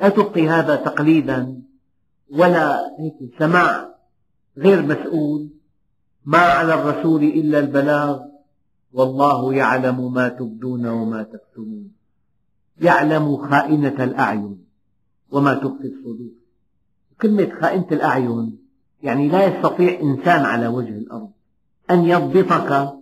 لا 0.00 0.08
تبقي 0.08 0.48
هذا 0.48 0.76
تقليدا 0.76 1.62
ولا 2.30 2.80
هيك 2.98 3.14
سماع 3.38 3.94
غير 4.58 4.82
مسؤول. 4.82 5.48
ما 6.24 6.38
على 6.38 6.74
الرسول 6.74 7.24
إلا 7.24 7.58
البلاغ. 7.58 8.20
والله 8.92 9.54
يعلم 9.54 10.12
ما 10.12 10.28
تبدون 10.28 10.86
وما 10.86 11.22
تكتمون. 11.22 11.92
يعلم 12.80 13.36
خائنة 13.36 14.04
الأعين 14.04 14.64
وما 15.30 15.54
تخفي 15.54 15.84
الصدور. 15.84 16.30
كلمة 17.20 17.60
خائنة 17.60 17.86
الأعين 17.92 18.58
يعني 19.02 19.28
لا 19.28 19.46
يستطيع 19.46 20.00
إنسان 20.00 20.44
على 20.44 20.66
وجه 20.66 20.98
الأرض 20.98 21.30
أن 21.90 22.04
يضبطك 22.04 22.94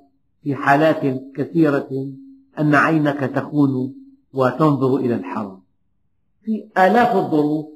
في 0.42 0.55
حالات 0.55 1.22
كثيرة 1.37 2.12
أن 2.59 2.75
عينك 2.75 3.20
تخون 3.20 3.94
وتنظر 4.37 4.96
إلى 4.96 5.14
الحرام 5.14 5.61
في 6.44 6.68
آلاف 6.79 7.16
الظروف 7.16 7.66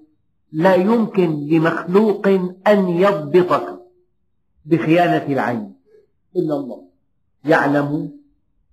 لا 0.52 0.74
يمكن 0.74 1.46
لمخلوق 1.46 2.28
أن 2.66 2.88
يضبطك 2.88 3.80
بخيانة 4.64 5.32
العين. 5.32 5.74
إلا 6.36 6.54
الله. 6.54 6.82
يعلم 7.44 8.12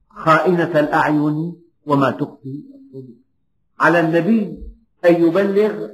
خائنة 0.10 0.80
الأعين 0.80 1.56
وما 1.86 2.12
تخفي 2.12 2.64
الصدور. 2.76 3.16
على 3.80 4.00
النبي 4.00 4.58
أن 5.06 5.16
يبلغ 5.24 5.88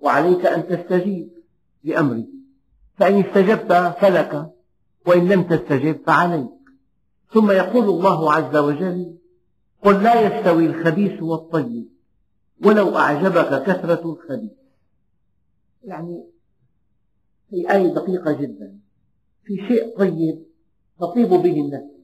وعليك 0.00 0.46
أن 0.46 0.68
تستجيب 0.68 1.28
لأمره 1.84 2.26
فإن 2.96 3.20
استجبت 3.24 3.72
فلك 4.00 4.50
وإن 5.06 5.28
لم 5.28 5.42
تستجب 5.42 6.00
فعليك. 6.06 6.48
ثم 7.32 7.50
يقول 7.50 7.84
الله 7.84 8.32
عز 8.32 8.56
وجل 8.56 9.17
قل 9.84 10.02
لا 10.02 10.20
يستوي 10.20 10.66
الخبيث 10.66 11.22
والطيب 11.22 11.88
ولو 12.64 12.96
أعجبك 12.96 13.62
كثرة 13.62 14.12
الخبيث. 14.12 14.52
يعني 15.84 16.24
هي 17.50 17.72
آية 17.72 17.94
دقيقة 17.94 18.32
جدا. 18.32 18.78
في 19.44 19.56
شيء 19.56 19.98
طيب 19.98 20.42
تطيب 21.00 21.28
به 21.28 21.60
النفس 21.60 21.94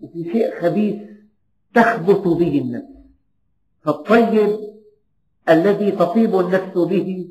وفي 0.00 0.24
شيء 0.32 0.60
خبيث 0.60 1.08
تخبط 1.74 2.28
به 2.28 2.58
النفس. 2.58 2.98
فالطيب 3.80 4.58
الذي 5.48 5.90
تطيب 5.90 6.38
النفس 6.38 6.78
به 6.78 7.28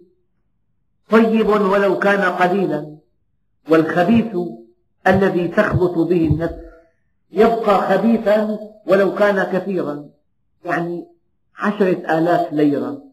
طيب 1.09 1.47
ولو 1.47 1.99
كان 1.99 2.21
قليلا 2.21 2.97
والخبيث 3.69 4.37
الذي 5.07 5.47
تخبط 5.47 5.97
به 5.97 6.27
النفس 6.27 6.66
يبقى 7.31 7.97
خبيثا 7.97 8.59
ولو 8.87 9.15
كان 9.15 9.59
كثيرا. 9.59 10.09
يعني 10.65 11.07
عشرة 11.55 12.17
آلاف 12.17 12.53
ليرة 12.53 13.03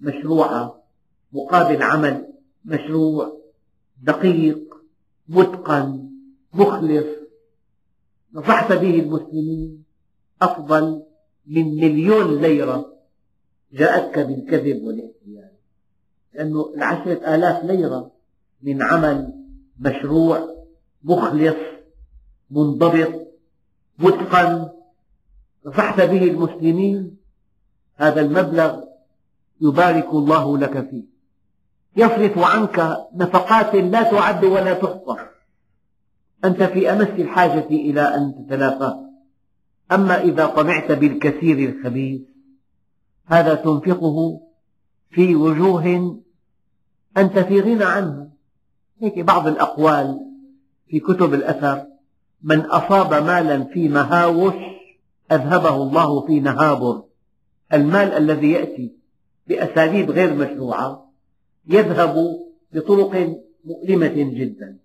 مشروعة 0.00 0.82
مقابل 1.32 1.82
عمل 1.82 2.28
مشروع 2.64 3.40
دقيق 4.02 4.74
متقن 5.28 6.10
مخلص. 6.54 7.06
نصحت 8.34 8.72
به 8.72 9.00
المسلمين 9.00 9.84
أفضل 10.42 11.02
من 11.46 11.76
مليون 11.76 12.40
ليرة 12.40 12.92
جاءتك 13.72 14.18
بالكذب 14.18 14.82
والاحتيال. 14.82 15.50
لأنه 16.34 16.72
العشرة 16.76 17.34
آلاف 17.34 17.64
ليرة 17.64 18.10
من 18.62 18.82
عمل 18.82 19.32
مشروع 19.80 20.64
مخلص 21.04 21.56
منضبط 22.50 23.31
متقن 23.98 24.68
نصحت 25.66 26.00
به 26.00 26.22
المسلمين 26.22 27.16
هذا 27.96 28.20
المبلغ 28.20 28.84
يبارك 29.60 30.08
الله 30.12 30.58
لك 30.58 30.90
فيه. 30.90 31.04
يصرف 31.96 32.38
عنك 32.38 33.06
نفقات 33.14 33.74
لا 33.74 34.02
تعد 34.02 34.44
ولا 34.44 34.74
تحصى. 34.74 35.16
أنت 36.44 36.62
في 36.62 36.92
أمس 36.92 37.08
الحاجة 37.08 37.66
إلى 37.66 38.00
أن 38.00 38.34
تتلافاه 38.34 39.10
أما 39.92 40.22
إذا 40.22 40.46
طمعت 40.46 40.92
بالكثير 40.92 41.68
الخبيث 41.68 42.20
هذا 43.26 43.54
تنفقه 43.54 44.40
في 45.10 45.36
وجوه 45.36 46.16
أنت 47.16 47.38
في 47.38 47.60
غنى 47.60 47.84
عنها. 47.84 48.28
هيك 49.00 49.18
بعض 49.18 49.46
الأقوال 49.46 50.20
في 50.88 51.00
كتب 51.00 51.34
الأثر. 51.34 51.91
من 52.42 52.60
أصاب 52.60 53.14
مالا 53.14 53.64
في 53.64 53.88
مهاوش 53.88 54.54
أذهبه 55.32 55.76
الله 55.76 56.26
في 56.26 56.40
نهابر 56.40 57.02
المال 57.72 58.12
الذي 58.12 58.50
يأتي 58.50 58.92
بأساليب 59.48 60.10
غير 60.10 60.34
مشروعة 60.34 61.12
يذهب 61.68 62.16
بطرق 62.72 63.36
مؤلمة 63.64 64.14
جدا. 64.16 64.78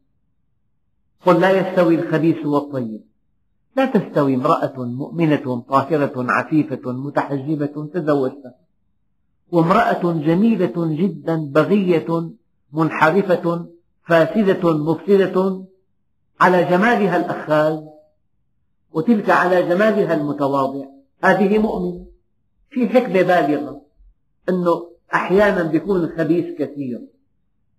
قل 1.25 1.41
لا 1.41 1.51
يستوي 1.51 1.95
الخبيث 1.95 2.45
والطيب. 2.45 3.01
لا 3.77 3.85
تستوي 3.85 4.35
امرأة 4.35 4.73
مؤمنة 4.77 5.63
طاهرة 5.69 6.13
عفيفة 6.31 6.91
متحجبة 6.91 7.89
تزوجتها 7.93 8.55
وامرأة 9.51 10.13
جميلة 10.13 10.73
جدا 10.77 11.35
بغية 11.35 12.29
منحرفة 12.73 13.65
فاسدة 14.03 14.77
مفسدة 14.77 15.65
على 16.39 16.63
جمالها 16.63 17.17
الأخاذ 17.17 17.83
وتلك 18.91 19.29
على 19.29 19.63
جمالها 19.63 20.13
المتواضع. 20.13 20.85
هذه 21.23 21.57
مؤمنة. 21.57 22.05
في 22.69 22.89
حكمة 22.89 23.21
بالغة 23.21 23.81
أنه 24.49 24.91
أحيانا 25.13 25.63
بيكون 25.63 26.03
الخبيث 26.03 26.57
كثير 26.57 27.07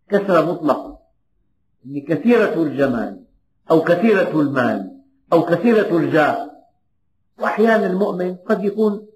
كثرة 0.09 0.53
مطلقة 0.53 0.99
يعني 1.85 2.01
كثيرة 2.01 2.63
الجمال 2.63 3.25
أو 3.71 3.81
كثيرة 3.81 4.41
المال 4.41 5.01
أو 5.33 5.43
كثيرة 5.43 5.97
الجاه. 5.97 6.51
وأحيانا 7.39 7.87
المؤمن 7.87 8.35
قد 8.35 8.65
يكون 8.65 9.07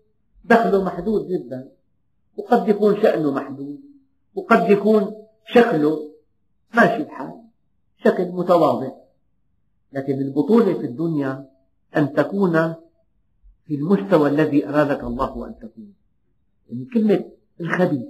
دخله 0.45 0.85
محدود 0.85 1.29
جدا 1.29 1.69
وقد 2.37 2.69
يكون 2.69 3.03
شأنه 3.03 3.33
محدود 3.33 3.81
وقد 4.35 4.71
يكون 4.71 5.15
شكله 5.47 6.13
ماشي 6.75 6.97
الحال 7.03 7.43
شكل 8.05 8.29
متواضع. 8.29 9.02
لكن 9.93 10.13
البطولة 10.13 10.75
في 10.75 10.87
الدنيا 10.87 11.49
أن 11.97 12.13
تكون 12.13 12.75
في 13.67 13.75
المستوى 13.75 14.29
الذي 14.29 14.69
أرادك 14.69 15.05
الله 15.05 15.47
أن 15.47 15.55
تكون. 15.59 15.95
يعني 16.69 16.85
كلمة 16.85 17.25
الخبيث 17.61 18.07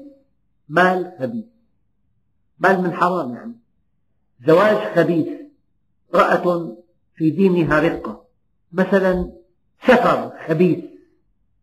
مال 0.68 1.12
خبيث. 1.18 1.44
مال 2.58 2.82
من 2.82 2.92
حرام 2.92 3.34
يعني. 3.34 3.54
زواج 4.46 4.76
خبيث 4.96 5.28
امرأة 6.14 6.76
في 7.14 7.30
دينها 7.30 7.80
رقة. 7.80 8.24
مثلا 8.72 9.32
سفر 9.86 10.32
خبيث 10.48 10.84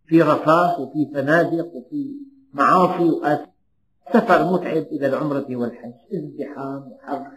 في 0.06 0.22
رفاه 0.22 0.82
وفي 0.82 1.12
فنادق 1.14 1.76
وفي 1.76 2.16
معاصي 2.54 3.10
وآثام 3.10 3.50
سفر 4.14 4.54
متعب 4.54 4.84
إلى 4.84 5.08
العمرة 5.08 5.56
والحج 5.56 5.94
ازدحام 6.14 6.92
وحر 6.92 7.32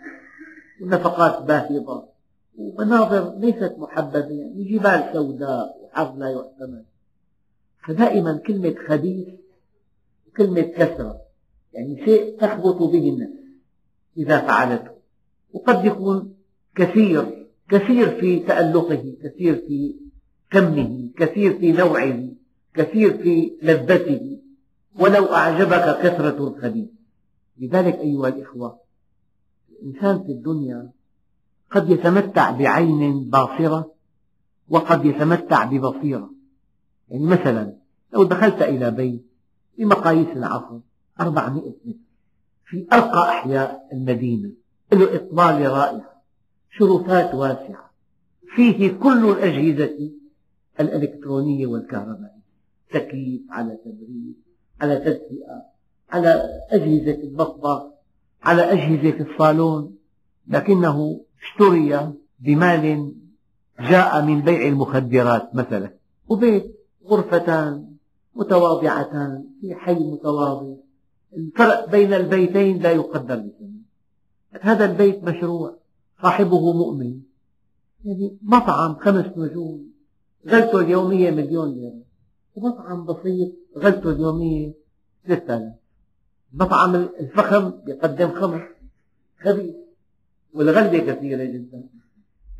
ونفقات 0.83 1.42
باهظة. 1.42 2.12
ومناظر 2.59 3.38
ليست 3.38 3.75
محببة 3.79 4.31
يعني 4.31 4.65
جبال 4.65 5.11
سوداء 5.12 5.77
وحر 5.83 6.15
لا 6.15 6.31
يحتمل 6.31 6.85
فدائما 7.87 8.37
كلمة 8.47 8.75
خبيث 8.88 9.29
وكلمة 10.29 10.62
كثرة 10.62 11.21
يعني 11.73 12.05
شيء 12.05 12.38
تخبط 12.41 12.77
به 12.77 13.09
النفس 13.09 13.43
إذا 14.17 14.41
فعلته. 14.41 14.91
وقد 15.53 15.85
يكون 15.85 16.35
كثير 16.75 17.49
كثير 17.69 18.21
في 18.21 18.38
تألقه 18.38 19.15
كثير 19.23 19.55
في 19.55 19.97
كمه 20.51 21.11
كثير 21.17 21.59
في 21.59 21.73
نوعه 21.73 22.29
كثير 22.75 23.19
في 23.19 23.59
لذته. 23.62 24.38
ولو 25.01 25.25
أعجبك 25.25 25.99
كثرة 26.03 26.49
الخبيث. 26.49 26.88
لذلك 27.59 27.99
أيها 27.99 28.29
الإخوة 28.29 28.81
الإنسان 29.71 30.25
في 30.25 30.33
الدنيا 30.33 30.91
قد 31.73 31.91
يتمتع 31.91 32.51
بعين 32.51 33.31
باصرة 33.31 33.93
وقد 34.69 35.05
يتمتع 35.05 35.65
ببصيرة. 35.65 36.31
يعني 37.09 37.25
مثلا 37.27 37.75
لو 38.13 38.25
دخلت 38.25 38.63
إلى 38.63 38.91
بيت 38.91 39.27
بمقاييس 39.79 40.29
العصر 40.37 40.79
أربعمائة 41.21 41.75
متر 41.85 41.99
في 42.67 42.87
أرقى 42.93 43.29
أحياء 43.29 43.89
المدينة 43.93 44.51
له 44.93 45.17
إطلالة 45.17 45.69
رائعة 45.69 46.23
شرفات 46.71 47.35
واسعة 47.35 47.91
فيه 48.57 48.93
كل 48.93 49.31
الأجهزة 49.31 50.11
الإلكترونية 50.81 51.67
والكهربائية 51.67 52.43
تكييف 52.91 53.43
على 53.51 53.77
تبريد 53.77 54.35
على 54.81 54.97
تدفئة 54.97 55.63
على 56.11 56.49
أجهزة 56.71 57.23
المطبخ 57.23 57.83
على 58.43 58.63
أجهزة 58.63 59.21
الصالون 59.21 59.97
لكنه 60.47 61.21
اشتري 61.42 62.12
بمال 62.40 63.14
جاء 63.81 64.24
من 64.24 64.40
بيع 64.40 64.68
المخدرات 64.68 65.55
مثلا 65.55 65.90
وبيت 66.28 66.74
غرفتان 67.07 67.92
متواضعتان 68.35 69.44
في 69.61 69.74
حي 69.74 69.94
متواضع. 69.94 70.74
الفرق 71.37 71.90
بين 71.90 72.14
البيتين 72.14 72.83
لا 72.83 72.90
يقدر 72.90 73.37
بثمن 73.37 73.72
هذا 74.61 74.85
البيت 74.85 75.24
مشروع 75.24 75.76
صاحبه 76.22 76.72
مؤمن. 76.72 77.20
يعني 78.05 78.38
مطعم 78.42 78.94
خمس 78.94 79.26
نجوم 79.37 79.92
غلته 80.48 80.81
اليومية 80.81 81.31
مليون 81.31 81.74
ليرة. 81.74 82.02
ومطعم 82.55 83.05
بسيط 83.05 83.52
غلته 83.78 84.11
اليومية 84.11 84.74
ثلاثة 85.26 85.57
آلاف. 85.57 85.74
المطعم 86.55 86.94
الفخم 86.94 87.72
يقدم 87.87 88.31
خمس. 88.31 88.62
خبيث. 89.44 89.74
والغلة 90.55 90.99
كثيرة 90.99 91.45
جدا. 91.45 91.83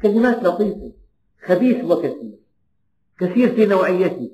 كلمات 0.03 0.45
لطيفة 0.45 0.93
خبيث 1.47 1.85
وكثير. 1.85 2.39
كثير 3.19 3.55
في 3.55 3.67
نوعيته. 3.67 4.31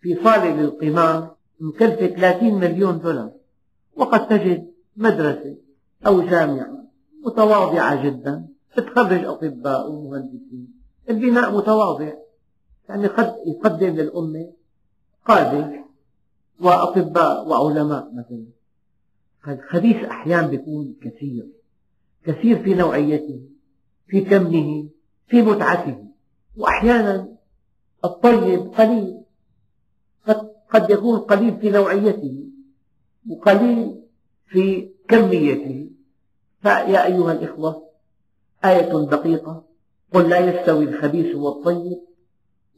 في 0.00 0.14
صالة 0.24 0.56
للقمار 0.60 1.36
مكلفة 1.60 2.06
30 2.06 2.54
مليون 2.54 2.98
دولار. 2.98 3.32
وقد 3.96 4.28
تجد 4.28 4.72
مدرسة 4.96 5.56
أو 6.06 6.20
جامعة 6.20 6.84
متواضعة 7.26 8.04
جدا. 8.04 8.48
تتخرج 8.76 9.24
أطباء 9.24 9.90
ومهندسين. 9.90 10.74
البناء 11.10 11.56
متواضع. 11.56 12.12
يعني 12.88 13.06
قد 13.06 13.36
يقدم 13.46 13.96
للأمة 13.96 14.52
قادة 15.26 15.84
وأطباء 16.60 17.48
وعلماء 17.48 18.12
مثلا. 18.14 18.44
الخبيث 19.48 19.96
أحيانا 19.96 20.46
بيكون 20.46 20.94
كثير. 21.02 21.61
كثير 22.24 22.62
في 22.62 22.74
نوعيته 22.74 23.40
في 24.06 24.20
كمه 24.20 24.88
في 25.26 25.42
متعته. 25.42 26.04
وأحيانا 26.56 27.28
الطيب 28.04 28.60
قليل 28.60 29.22
قد, 30.70 30.90
يكون 30.90 31.18
قليل 31.18 31.56
في 31.60 31.70
نوعيته 31.70 32.48
وقليل 33.30 34.02
في 34.46 34.90
كميته. 35.08 35.90
فيا 36.62 37.06
أيها 37.06 37.32
الإخوة 37.32 37.88
آية 38.64 38.92
دقيقة. 38.92 39.64
قل 40.12 40.28
لا 40.28 40.38
يستوي 40.38 40.84
الخبيث 40.84 41.36
والطيب 41.36 42.00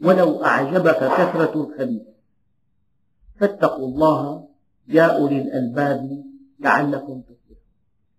ولو 0.02 0.44
أعجبك 0.44 0.96
كثرة 0.96 1.62
الخبيث. 1.62 2.02
فاتقوا 3.37 3.88
الله 3.88 4.48
يا 4.88 5.02
أولي 5.02 5.42
الألباب 5.42 6.24
لعلكم 6.61 7.20
تفلحون. 7.20 7.57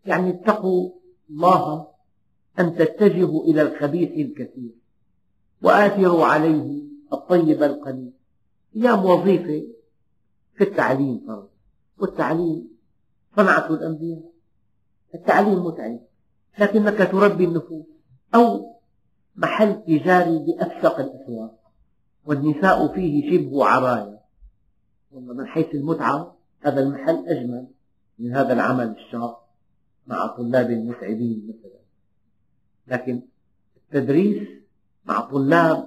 يعني 0.05 0.29
اتقوا 0.29 0.91
الله 1.29 1.87
أن 2.59 2.75
تتجهوا 2.75 3.43
إلى 3.43 3.61
الخبيث 3.61 4.11
الكثير 4.11 4.71
وآثروا 5.61 6.25
عليه 6.25 6.83
الطيب 7.13 7.63
القليل. 7.63 8.11
أيام 8.75 9.05
وظيفة 9.05 9.67
في 10.55 10.63
التعليم 10.63 11.23
فرض 11.27 11.49
والتعليم 11.97 12.67
صنعة 13.35 13.69
الأنبياء. 13.69 14.31
التعليم 15.15 15.65
متعب. 15.65 15.99
لكنك 16.59 17.11
تربي 17.11 17.45
النفوس 17.45 17.85
أو 18.35 18.75
محل 19.35 19.83
تجاري 19.83 20.39
بأفسق 20.39 20.99
الأسواق. 20.99 21.59
والنساء 22.25 22.93
فيه 22.93 23.31
شبه 23.31 23.65
عرايا. 23.65 24.19
من 25.11 25.47
حيث 25.47 25.75
المتعة 25.75 26.35
هذا 26.61 26.79
المحل 26.81 27.27
أجمل 27.27 27.67
من 28.19 28.35
هذا 28.35 28.53
العمل 28.53 28.95
الشاق. 28.97 29.44
مع 30.07 30.27
طلاب 30.27 30.71
متعبين 30.71 31.47
مثلا. 31.49 31.79
لكن 32.87 33.21
التدريس 33.77 34.47
مع 35.05 35.19
طلاب 35.19 35.85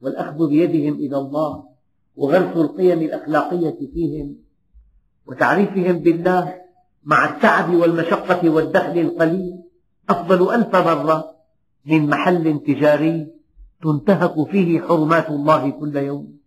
والأخذ 0.00 0.48
بيدهم 0.48 0.94
إلى 0.94 1.16
الله 1.16 1.64
وغرس 2.16 2.56
القيم 2.56 2.98
الأخلاقية 2.98 3.78
فيهم 3.94 4.36
وتعريفهم 5.26 5.98
بالله 5.98 6.54
مع 7.04 7.24
التعب 7.24 7.74
والمشقة 7.74 8.50
والدخل 8.50 8.98
القليل 8.98 9.62
أفضل 10.08 10.54
ألف 10.54 10.76
مرة 10.76 11.34
من 11.86 12.06
محل 12.06 12.60
تجاري 12.66 13.26
تنتهك 13.82 14.50
فيه 14.50 14.80
حرمات 14.80 15.30
الله 15.30 15.70
كل 15.70 15.96
يوم 15.96 16.38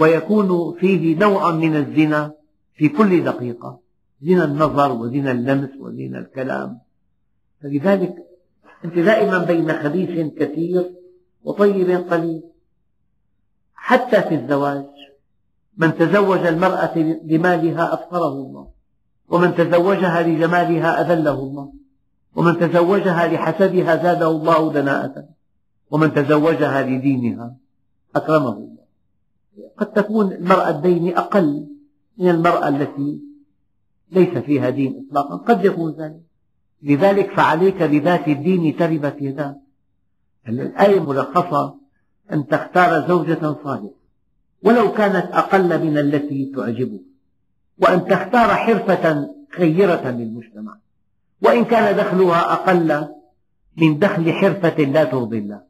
ويكون 0.00 0.78
فيه 0.80 1.18
نوع 1.18 1.50
من 1.50 1.76
الزنا 1.76 2.32
في 2.74 2.88
كل 2.88 3.24
دقيقة. 3.24 3.80
زنا 4.24 4.44
النظر 4.44 4.92
وزنا 4.92 5.30
اللمس 5.30 5.70
وزنا 5.80 6.18
الكلام. 6.18 6.78
فلذلك 7.62 8.14
أنت 8.84 8.98
دائما 8.98 9.38
بين 9.38 9.72
خبيث 9.72 10.34
كثير 10.38 10.94
وطيب 11.44 11.90
قليل. 12.10 12.42
حتى 13.74 14.22
في 14.22 14.34
الزواج 14.34 14.86
من 15.76 15.98
تزوج 15.98 16.46
المرأة 16.46 16.98
لمالها 17.24 17.94
أفقره 17.94 18.32
الله 18.32 18.68
ومن 19.28 19.54
تزوجها 19.54 20.22
لجمالها 20.22 20.90
أذله 21.00 21.38
الله 21.38 21.72
ومن 22.36 22.58
تزوجها 22.58 23.26
لحسبها 23.26 24.02
زاده 24.02 24.30
الله 24.30 24.72
دناءة 24.72 25.28
ومن 25.90 26.14
تزوجها 26.14 26.82
لدينها 26.82 27.56
أكرمه 28.16 28.56
الله. 28.56 28.84
قد 29.78 29.92
تكون 29.92 30.32
المرأة 30.32 30.70
الدين 30.70 31.16
أقل 31.16 31.66
من 32.18 32.28
المرأة 32.28 32.68
التي 32.68 33.33
ليس 34.12 34.38
فيها 34.38 34.70
دين 34.70 35.06
إطلاقا. 35.08 35.36
قد 35.36 35.64
يكون 35.64 35.92
ذلك. 35.92 36.20
لذلك 36.82 37.30
فعليك 37.30 37.82
بذات 37.82 38.28
الدين 38.28 38.76
تربت 38.76 39.16
يداك. 39.20 39.56
الآية 40.48 41.00
ملخصة 41.00 41.74
أن 42.32 42.46
تختار 42.46 43.08
زوجة 43.08 43.56
صالحة. 43.64 43.90
ولو 44.62 44.92
كانت 44.92 45.32
أقل 45.32 45.84
من 45.86 45.98
التي 45.98 46.52
تعجبك 46.56 47.00
وأن 47.78 48.06
تختار 48.06 48.48
حرفة 48.54 49.28
خيرة 49.56 50.10
للمجتمع. 50.10 50.76
وإن 51.42 51.64
كان 51.64 51.96
دخلها 51.96 52.52
أقل 52.52 53.08
من 53.76 53.98
دخل 53.98 54.32
حرفة 54.32 54.84
لا 54.84 55.04
ترضي 55.04 55.38
الله. 55.38 55.62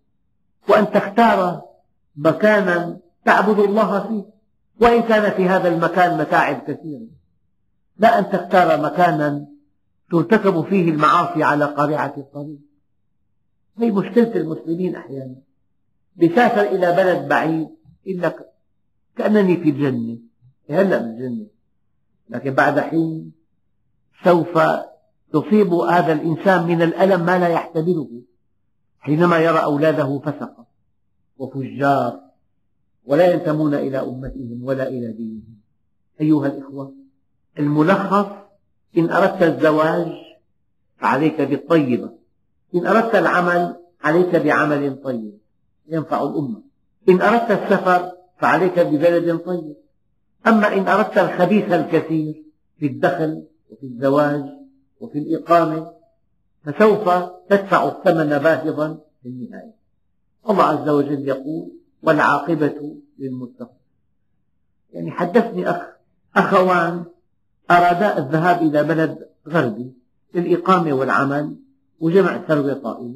وأن 0.68 0.90
تختار 0.90 1.62
مكانا 2.16 2.98
تعبد 3.24 3.58
الله 3.58 4.08
فيه. 4.08 4.24
وإن 4.80 5.02
كان 5.02 5.30
في 5.30 5.48
هذا 5.48 5.68
المكان 5.68 6.18
متاعب 6.18 6.60
كثيرة 6.60 7.06
لا 7.98 8.18
أن 8.18 8.30
تختار 8.30 8.82
مكانا 8.82 9.46
ترتكب 10.10 10.64
فيه 10.64 10.90
المعاصي 10.90 11.42
على 11.42 11.64
قارعة 11.64 12.14
الطريق. 12.16 12.58
هي 13.78 13.90
مشكلة 13.90 14.36
المسلمين 14.36 14.96
أحيانا. 14.96 15.36
بسافر 16.16 16.60
إلى 16.60 16.92
بلد 16.92 17.28
بعيد 17.28 17.68
يقول 18.06 18.22
لك 18.22 18.36
كأنني 19.16 19.56
في 19.56 19.70
الجنة. 19.70 20.18
هلأ 20.70 20.98
بالجنة 20.98 21.46
لكن 22.28 22.54
بعد 22.54 22.80
حين 22.80 23.32
سوف 24.24 24.58
تصيب 25.32 25.72
هذا 25.74 26.12
الإنسان 26.12 26.66
من 26.66 26.82
الألم 26.82 27.26
ما 27.26 27.38
لا 27.38 27.48
يحتمله. 27.48 28.22
حينما 28.98 29.38
يرى 29.38 29.58
أولاده 29.64 30.18
فسقة 30.18 30.66
وفجار 31.36 32.20
ولا 33.04 33.32
ينتمون 33.32 33.74
إلى 33.74 33.98
أمتهم 33.98 34.64
ولا 34.64 34.88
إلى 34.88 35.12
دينهم. 35.12 35.58
أيها 36.20 36.46
الإخوة 36.46 37.03
الملخص 37.58 38.26
إن 38.98 39.10
أردت 39.10 39.42
الزواج 39.42 40.12
فعليك 40.98 41.40
بالطيبة 41.40 42.10
إن 42.74 42.86
أردت 42.86 43.14
العمل 43.14 43.76
عليك 44.02 44.36
بعمل 44.36 45.00
طيب 45.04 45.38
ينفع 45.88 46.22
الأمة. 46.22 46.62
إن 47.08 47.20
أردت 47.20 47.50
السفر 47.50 48.12
فعليك 48.38 48.78
ببلد 48.78 49.38
طيب. 49.38 49.76
أما 50.46 50.74
إن 50.74 50.88
أردت 50.88 51.18
الخبيث 51.18 51.72
الكثير 51.72 52.44
في 52.78 52.86
الدخل 52.86 53.44
وفي 53.70 53.86
الزواج 53.86 54.44
وفي 55.00 55.18
الإقامة 55.18 55.92
فسوف 56.64 57.08
تدفع 57.48 57.88
الثمن 57.88 58.38
باهظا 58.38 58.98
في 59.22 59.28
النهاية. 59.28 59.74
الله 60.50 60.64
عز 60.64 60.88
وجل 60.88 61.28
يقول 61.28 61.72
والعاقبة 62.02 62.96
للمتقين. 63.18 63.84
يعني 64.92 65.10
حدثني 65.10 65.70
أخ 65.70 65.82
أخوان 66.36 67.04
أرادا 67.70 68.18
الذهاب 68.18 68.62
إلى 68.62 68.84
بلد 68.84 69.18
غربي 69.48 69.92
للإقامة 70.34 70.92
والعمل 70.92 71.56
وجمع 72.00 72.38
ثروة 72.48 72.74
طائلة. 72.74 73.14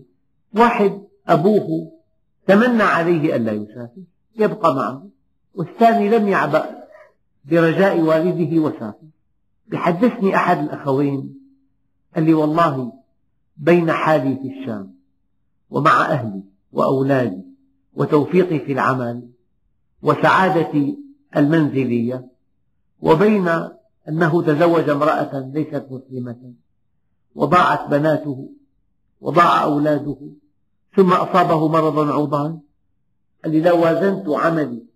واحد 0.56 1.02
أبوه 1.28 1.92
تمنى 2.46 2.82
عليه 2.82 3.36
ألا 3.36 3.52
يسافر 3.52 4.02
يبقى 4.36 4.74
معه. 4.74 5.08
والثاني 5.54 6.08
لم 6.08 6.28
يعبأ 6.28 6.84
برجاء 7.44 8.00
والده 8.00 8.58
وسافر. 8.60 9.08
بحدثني 9.66 10.36
أحد 10.36 10.58
الأخوين 10.58 11.34
قال 12.14 12.24
لي 12.24 12.34
والله 12.34 12.92
بين 13.56 13.92
حالي 13.92 14.36
في 14.36 14.60
الشام 14.60 14.94
ومع 15.70 16.06
أهلي 16.06 16.42
وأولادي 16.72 17.42
وتوفيقي 17.94 18.58
في 18.58 18.72
العمل 18.72 19.28
وسعادتي 20.02 20.98
المنزلية 21.36 22.28
وبين 23.00 23.48
أنه 24.08 24.42
تزوج 24.42 24.90
امرأة 24.90 25.50
ليست 25.54 25.86
مسلمة 25.90 26.52
وضاعت 27.34 27.90
بناته 27.90 28.50
وضاع 29.20 29.62
أولاده 29.62 30.18
ثم 30.96 31.12
أصابه 31.12 31.68
مرض 31.68 31.98
عضال 31.98 32.58
قال 33.44 33.52
لي 33.52 33.60
لو 33.60 33.82
وازنت 33.82 34.28
عملي 34.28 34.88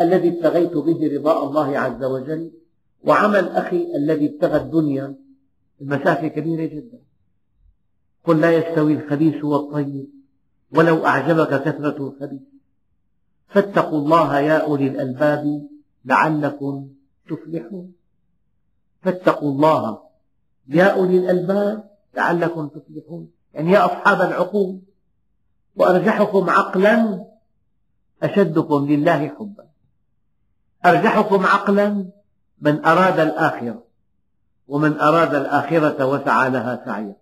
الذي 0.00 0.28
ابتغيت 0.28 0.72
به 0.72 1.18
رضاء 1.18 1.44
الله 1.44 1.78
عز 1.78 2.04
وجل 2.04 2.50
وعمل 3.04 3.48
أخي 3.48 3.96
الذي 3.96 4.26
ابتغى 4.26 4.56
الدنيا. 4.56 5.14
المسافة 5.80 6.28
كبيرة 6.28 6.66
جدا. 6.66 6.98
قل 8.24 8.40
لا 8.40 8.52
يستوي 8.52 8.92
الخبيث 8.92 9.44
والطيب 9.44 10.08
ولو 10.70 11.06
أعجبك 11.06 11.62
كثرة 11.62 12.08
الخبيث. 12.08 12.42
فاتقوا 13.48 13.98
الله 13.98 14.40
يا 14.40 14.56
أولي 14.56 14.86
الألباب 14.88 15.68
لعلكم 16.04 16.88
تفلحون. 17.28 17.92
فاتقوا 19.04 19.52
الله. 19.52 19.98
يا 20.68 20.84
أولي 20.84 21.18
الألباب 21.18 21.90
لعلكم 22.16 22.68
تفلحون. 22.68 23.30
يعني 23.54 23.72
يا 23.72 23.84
أصحاب 23.86 24.20
العقول 24.20 24.80
وأرجحكم 25.76 26.50
عقلا 26.50 27.26
أشدكم 28.22 28.86
لله 28.86 29.28
حبا. 29.28 29.66
أرجحكم 30.86 31.46
عقلا 31.46 32.06
من 32.60 32.84
أراد 32.84 33.20
الآخرة 33.20 33.84
ومن 34.68 35.00
أراد 35.00 35.34
الآخرة 35.34 36.06
وسعى 36.06 36.50
لها 36.50 36.82
سعيا. 36.84 37.16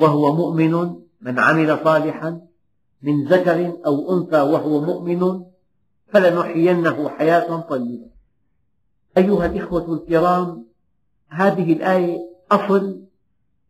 وهو 0.00 0.34
مؤمن 0.34 0.72
من 1.20 1.38
عمل 1.38 1.78
صالحا 1.84 2.40
من 3.02 3.24
ذكر 3.24 3.76
أو 3.86 4.18
أنثى 4.18 4.40
وهو 4.40 4.80
مؤمن 4.80 5.44
فلنحيينه 6.06 7.08
حياة 7.08 7.60
طيبة. 7.60 8.06
أيها 9.16 9.46
الإخوة 9.46 9.94
الكرام 9.94 10.65
هذه 11.28 11.72
الآية 11.72 12.18
أصل 12.50 13.02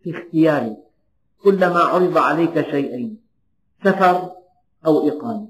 في 0.02 0.10
اختيارك 0.10 0.76
كلما 1.42 1.80
عرض 1.80 2.18
عليك 2.18 2.70
شيئين 2.70 3.20
سفر 3.84 4.30
أو 4.86 5.08
إقامة 5.08 5.48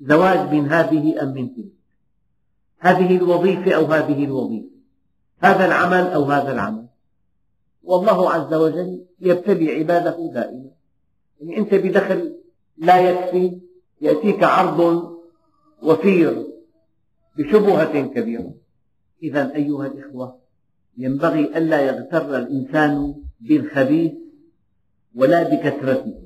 زواج 0.00 0.52
من 0.54 0.68
هذه 0.68 1.22
أم 1.22 1.34
من 1.34 1.54
تلك. 1.54 1.72
هذه 2.78 3.16
الوظيفة 3.16 3.72
أو 3.72 3.84
هذه 3.84 4.24
الوظيفة 4.24 4.68
هذا 5.38 5.66
العمل 5.66 6.06
أو 6.06 6.24
هذا 6.24 6.52
العمل. 6.52 6.86
والله 7.82 8.30
عز 8.30 8.54
وجل 8.54 9.04
يبتلي 9.20 9.78
عباده 9.78 10.30
دائما. 10.34 10.70
يعني 11.40 11.56
أنت 11.58 11.74
بدخل 11.74 12.36
لا 12.76 13.10
يكفي 13.10 13.60
يأتيك 14.00 14.42
عرض 14.42 15.08
وفير 15.82 16.46
بشبهة 17.38 18.06
كبيرة. 18.06 18.54
إذا 19.22 19.54
أيها 19.54 19.86
الإخوة 19.86 20.38
ينبغي 20.98 21.58
ألا 21.58 21.80
يغتر 21.80 22.36
الإنسان 22.36 23.14
بالخبيث 23.40 24.12
ولا 25.14 25.42
بكثرته 25.42 26.22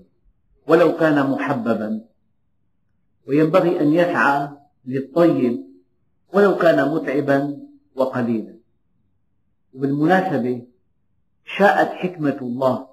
ولو 0.67 0.97
كان 0.97 1.31
محببا. 1.31 2.05
وينبغي 3.29 3.81
أن 3.81 3.93
يسعى 3.93 4.49
للطيب 4.85 5.65
ولو 6.33 6.57
كان 6.57 6.95
متعبا 6.95 7.59
وقليلا. 7.95 8.55
وبالمناسبة 9.75 10.67
شاءت 11.57 11.89
حكمة 11.89 12.39
الله 12.43 12.87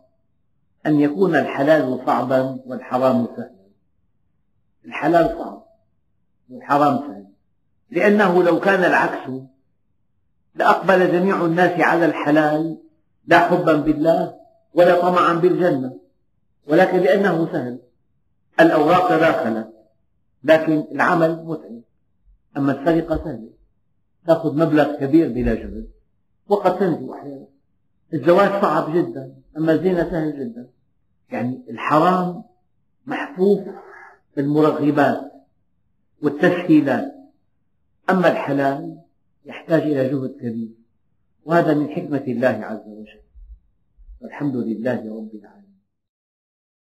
أن 0.86 1.00
يكون 1.00 1.36
الحلال 1.36 2.02
صعبا 2.06 2.60
والحرام 2.66 3.28
سهلا. 3.36 3.70
الحلال 4.86 5.38
صعب 5.38 5.64
والحرام 6.50 6.98
سهل 6.98 7.26
لأنه 7.90 8.44
لو 8.44 8.60
كان 8.60 8.84
العكس 8.84 9.30
لأقبل 10.56 11.12
جميع 11.12 11.46
الناس 11.46 11.82
على 11.82 12.06
الحلال 12.06 12.78
لا 13.28 13.40
حبا 13.40 13.74
بالله 13.76 14.36
ولا 14.74 15.02
طمعا 15.02 15.34
بالجنة 15.34 16.00
ولكن 16.68 16.98
لأنه 16.98 17.52
سهل. 17.52 17.80
الأوراق 18.60 19.10
داخلت 19.10 19.74
لكن 20.44 20.86
العمل 20.92 21.44
متعب. 21.46 21.82
أما 22.58 22.72
السرقة 22.72 23.18
سهلة. 23.24 23.50
تأخذ 24.28 24.58
مبلغ 24.58 24.96
كبير 24.96 25.30
بلا 25.30 25.54
جهد 25.54 25.90
وقد 26.48 26.80
تنجو 26.80 27.14
أحيانا. 27.14 27.48
الزواج 28.14 28.62
صعب 28.62 28.94
جدا 28.94 29.36
أما 29.58 29.72
الزنا 29.72 30.10
سهل 30.10 30.40
جدا. 30.40 30.70
يعني 31.32 31.66
الحرام 31.70 32.44
محفوف 33.06 33.60
بالمرغبات 34.36 35.32
والتسهيلات. 36.24 37.16
أما 38.10 38.32
الحلال 38.32 39.00
يحتاج 39.50 39.82
إلى 39.82 40.10
جهد 40.10 40.36
كبير. 40.42 40.70
وهذا 41.46 41.74
من 41.74 41.90
حكمة 41.90 42.24
الله 42.28 42.48
عز 42.48 42.88
وجل. 42.88 43.22
والحمد 44.22 44.56
لله 44.56 45.18
رب 45.18 45.36
العالمين. 45.36 45.59